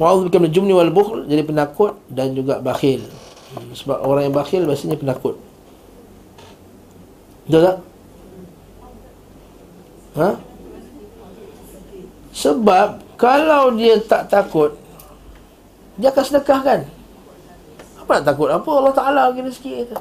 [0.00, 4.34] Wa'udhu bika min jumni wal bukhl Jadi penakut dan juga bakhil hmm, Sebab orang yang
[4.34, 5.36] bakhil biasanya penakut
[7.44, 7.76] Betul tak?
[10.16, 10.28] Ha?
[12.32, 12.88] Sebab
[13.20, 14.72] Kalau dia tak takut
[16.00, 16.80] Dia akan sedekah kan?
[18.00, 18.48] Apa nak takut?
[18.48, 20.00] Apa Allah Ta'ala bagi rezeki kita?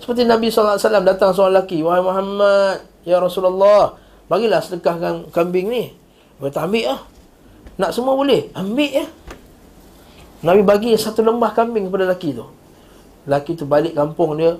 [0.00, 4.00] Seperti Nabi SAW datang seorang lelaki Wahai Muhammad Ya Rasulullah
[4.32, 5.92] Bagilah sedekahkan kambing ni
[6.40, 7.11] Kata ambil lah
[7.80, 8.52] nak semua boleh?
[8.52, 9.06] Ambil ya.
[10.42, 12.46] Nabi bagi satu lembah kambing kepada lelaki tu.
[13.24, 14.58] Lelaki tu balik kampung dia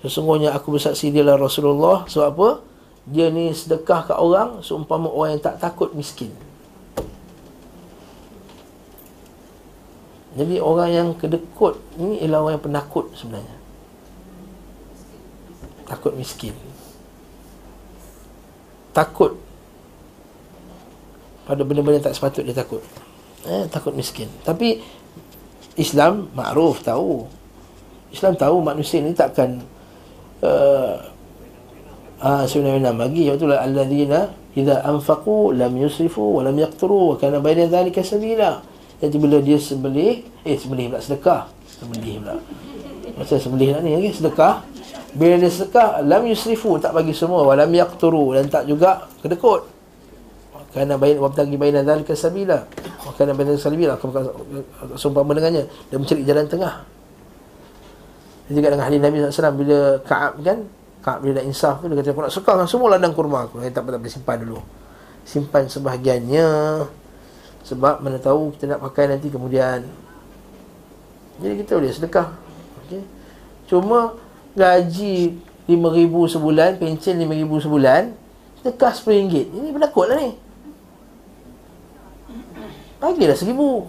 [0.00, 2.08] Sesungguhnya aku bersaksi dia lah Rasulullah.
[2.08, 2.48] Sebab apa?
[3.08, 6.32] Dia ni sedekah ke orang Seumpama orang yang tak takut miskin.
[10.30, 13.56] Jadi orang yang kedekut Ini ialah orang yang penakut sebenarnya.
[15.86, 16.54] Takut miskin.
[18.90, 19.49] Takut
[21.50, 22.78] pada benda-benda tak sepatut dia takut.
[23.42, 24.30] Eh, takut miskin.
[24.46, 24.78] Tapi
[25.74, 27.24] Islam makruf tahu.
[28.14, 29.62] Islam tahu manusia ni takkan
[30.42, 30.94] uh,
[32.20, 37.70] ah sebenarnya bagi iaitu alladzina idza anfaqu lam yusrifu wa lam yaqturu wa kana bayna
[37.70, 38.60] dhalika sabila.
[39.00, 41.42] Jadi bila dia sembelih eh sembelih pula sedekah.
[41.64, 42.36] Sembelih pula.
[43.16, 44.12] Macam sembelih nak ni okay?
[44.12, 44.54] sedekah.
[45.16, 49.79] Bila dia sedekah lam yusrifu tak bagi semua wa lam yaqturu dan tak juga kedekut
[50.70, 52.62] kerana bain wabtagi baina dzalika sabila.
[53.02, 53.98] Wa kana baina sabila.
[54.94, 55.66] Seumpama dengannya.
[55.90, 56.86] Dia mencari jalan tengah.
[58.50, 60.58] Juga dengan hadis Nabi SAW bila Ka'ab kan
[61.06, 63.62] Ka'ab bila nak insaf dia kata aku nak sekarang semua ladang kurma aku.
[63.62, 64.58] Eh, tak apa tak boleh simpan dulu.
[65.26, 66.48] Simpan sebahagiannya.
[67.66, 69.86] Sebab mana tahu kita nak pakai nanti kemudian.
[71.40, 72.28] Jadi kita boleh sedekah.
[72.90, 73.06] Okay.
[73.70, 74.18] cuma
[74.58, 75.38] gaji
[75.70, 78.02] RM5,000 sebulan pencen RM5,000 sebulan
[78.58, 80.49] sedekah RM10 ini penakut lah ni
[83.00, 83.88] Bagilah seribu.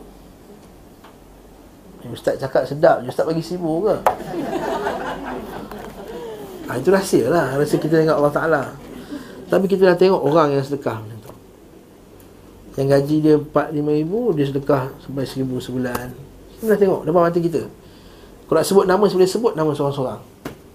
[2.09, 3.95] Ustaz cakap sedap Ustaz bagi seribu ke?
[6.65, 7.59] Ha, Itu rahsia lah.
[7.59, 8.61] Rahsia kita dengan Allah Ta'ala.
[9.51, 11.31] Tapi kita dah tengok orang yang sedekah macam tu.
[12.79, 16.07] Yang gaji dia 4-5 ribu Dia sedekah sampai seribu sebulan.
[16.57, 17.61] Kita dah tengok depan mata kita.
[18.47, 20.21] Kalau nak sebut nama Boleh sebut nama seorang-seorang.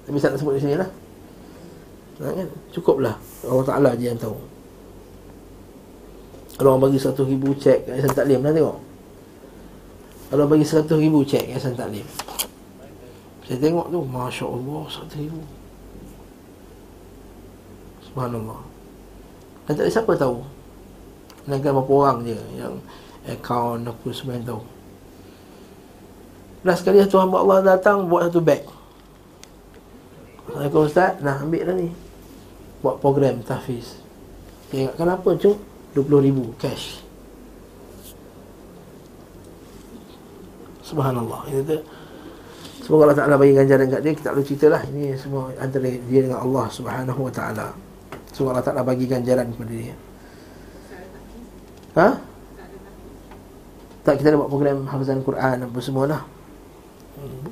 [0.05, 0.91] Tapi saya nak sebut di sini lah.
[2.21, 2.49] Kan?
[2.73, 4.56] Cukup lah Allah Ta'ala je yang tahu
[6.57, 8.79] kalau orang bagi 100 ribu cek Yayasan Taklim Dah tengok?
[10.33, 12.07] Kalau bagi 100 ribu cek Yayasan Taklim.
[13.45, 15.41] Saya tengok tu Masya Allah 100 ribu.
[18.09, 18.61] Subhanallah.
[19.69, 20.41] Dan tak ada siapa tahu.
[21.47, 22.75] Melainkan beberapa orang je Yang
[23.29, 24.63] account apa semua yang tahu.
[26.67, 28.65] Last sekali satu hamba Allah datang Buat satu bag.
[30.49, 31.21] Assalamualaikum Ustaz.
[31.21, 31.93] Nah ambil dah ni.
[32.81, 34.01] Buat program tahfiz.
[34.73, 37.01] Dia ingatkan apa cuk 20 ribu cash.
[40.85, 41.49] Subhanallah.
[41.49, 41.81] Ini tu
[42.87, 44.13] Semoga Allah Ta'ala bagi ganjaran kat dia.
[44.15, 44.83] Kita tak perlu cerita lah.
[44.87, 47.67] Ini semua antara dia dengan Allah Subhanahu Wa Ta'ala.
[48.31, 49.95] Semoga Allah Ta'ala bagi ganjaran kepada dia.
[51.99, 52.09] Ha?
[54.07, 56.23] Tak kita ada buat program Hafizan Quran Apa semua lah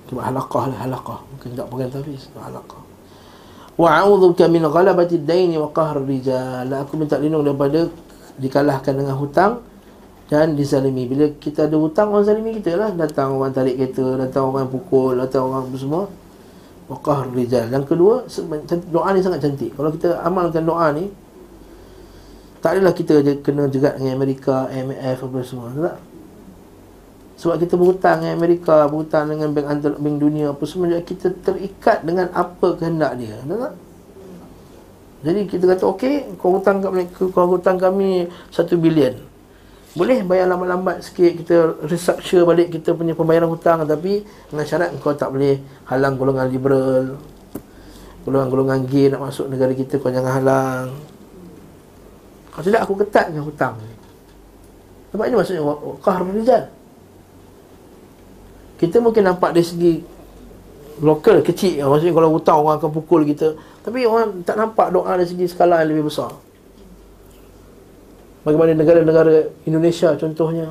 [0.06, 1.18] Cuma halaqah lah halaqah.
[1.34, 2.82] Mungkin tak program tapi Halaqah.
[3.74, 6.68] Wa a'udhuka min ghalabati daini wa qahr rijal.
[6.70, 7.90] Aku minta lindung daripada
[8.40, 9.62] dikalahkan dengan hutang
[10.26, 11.06] dan dizalimi.
[11.06, 12.90] Bila kita ada hutang orang zalimi kita lah.
[12.94, 16.02] Datang orang tarik kereta datang orang pukul datang orang apa semua.
[16.90, 17.72] Waqah rijal.
[17.72, 18.14] Yang kedua
[18.92, 19.72] doa ni sangat cantik.
[19.72, 21.08] Kalau kita amalkan doa ni
[22.64, 26.00] tak adalah kita kena jegat dengan Amerika IMF apa semua tak
[27.36, 32.00] sebab kita berhutang dengan Amerika berhutang dengan bank antar bank dunia apa semua kita terikat
[32.08, 33.76] dengan apa kehendak dia tak
[35.24, 39.16] jadi kita kata okey kau hutang kami kau hutang kami 1 bilion.
[39.96, 45.16] Boleh bayar lambat-lambat sikit kita restructure balik kita punya pembayaran hutang tapi dengan syarat kau
[45.16, 47.16] tak boleh halang golongan liberal.
[48.28, 50.92] Golongan-golongan gay nak masuk negara kita kau jangan halang.
[52.52, 53.94] Kalau tidak aku ketat dengan hutang ni.
[55.14, 55.62] Sebab ini maksudnya
[56.04, 56.64] qahar rijal.
[58.76, 59.92] Kita mungkin nampak dari segi
[61.02, 61.82] lokal kecil.
[61.88, 63.56] Maksudnya kalau hutang orang akan pukul kita.
[63.82, 66.30] Tapi orang tak nampak doa dari segi skala yang lebih besar.
[68.44, 70.68] Bagaimana negara-negara Indonesia contohnya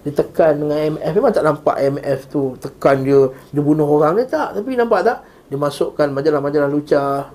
[0.00, 4.18] ditekan dengan IMF memang tak nampak IMF tu tekan dia dia bunuh orang.
[4.18, 5.18] Dia tak tapi nampak tak?
[5.46, 7.30] Dia masukkan majalah-majalah lucah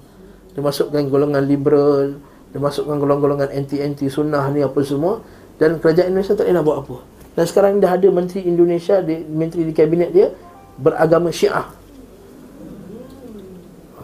[0.55, 2.15] dia masukkan golongan liberal
[2.55, 5.19] dia masukkan golongan-golongan anti-anti sunnah ni apa semua.
[5.59, 6.95] Dan kerajaan Indonesia tak nak buat apa.
[7.35, 10.31] Dan sekarang dah ada menteri Indonesia di, menteri di kabinet dia
[10.79, 11.67] beragama Syiah.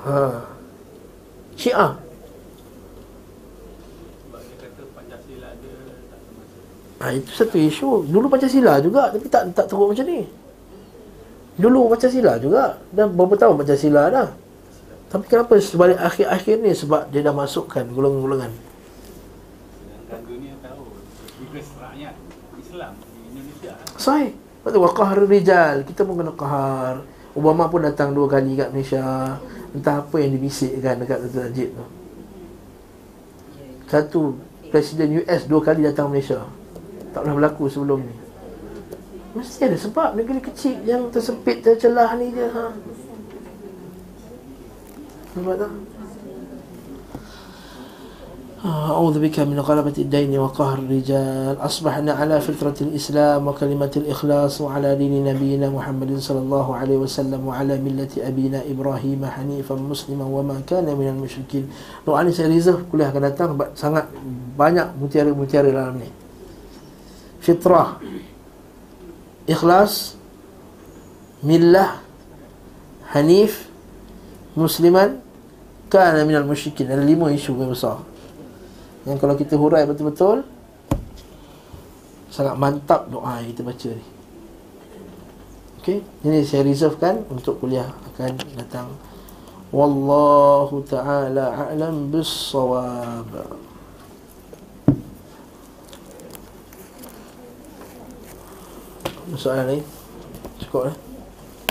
[0.01, 0.17] Ha.
[1.59, 1.91] Syiah.
[7.01, 8.05] ha, Itu satu isu.
[8.09, 10.25] Dulu Pancasila juga Tapi tak tak teruk macam ni.
[11.59, 12.79] Dulu Pancasila juga.
[12.93, 14.29] Dah berapa tahun Pancasila dah?
[15.11, 16.71] Tapi kenapa sebalik akhir-akhir ni?
[16.71, 18.51] Sebab dia dah masukkan golongan-golongan.
[19.75, 20.87] Sedangkan dunia tahu
[21.51, 22.15] rakyat
[22.55, 24.31] Islam di Indonesia Sahih
[24.61, 25.81] Lepas tu Waqahar rijal.
[25.89, 27.01] Kita pun kena qahar.
[27.33, 29.41] Obama pun datang dua kali kat Malaysia.
[29.73, 31.85] Entah apa yang dibisikkan dekat Datuk Najib tu.
[33.89, 34.21] Satu
[34.69, 36.45] Presiden US dua kali datang Malaysia.
[37.09, 38.15] Tak pernah berlaku sebelum ni.
[39.33, 42.69] Mesti ada sebab negeri kecil yang tersempit tercelah ni je ha.
[45.33, 45.71] Nampak tak?
[48.61, 51.57] آه، أعوذ بك من غلبة الدين وقهر الرجال.
[51.57, 57.81] أصبحنا على فطرة الإسلام وكلمة الإخلاص وعلى دين نبينا محمد صلى الله عليه وسلم وعلى
[57.81, 61.65] ملة أبينا إبراهيم حنيفا مسلما وما كان من المشركين.
[62.05, 64.05] Doa ni saya reserve kuliah akan datang sangat
[64.53, 66.13] banyak mutiara-mutiara dalam ni
[67.41, 67.97] fitrah
[69.49, 70.13] ikhlas
[71.41, 71.97] millah
[73.09, 73.73] hanif
[74.53, 75.17] musliman
[75.89, 76.93] kana minal musyrikin.
[76.93, 77.01] Ada
[79.09, 80.45] yang kalau kita hurai betul-betul
[82.31, 84.05] Sangat mantap doa yang kita baca ni
[85.81, 88.93] Okey, ini saya reservekan untuk kuliah akan datang.
[89.73, 93.25] Wallahu taala a'lam bis-shawab.
[99.33, 99.83] Soalan lain?
[100.61, 100.95] Cukup eh?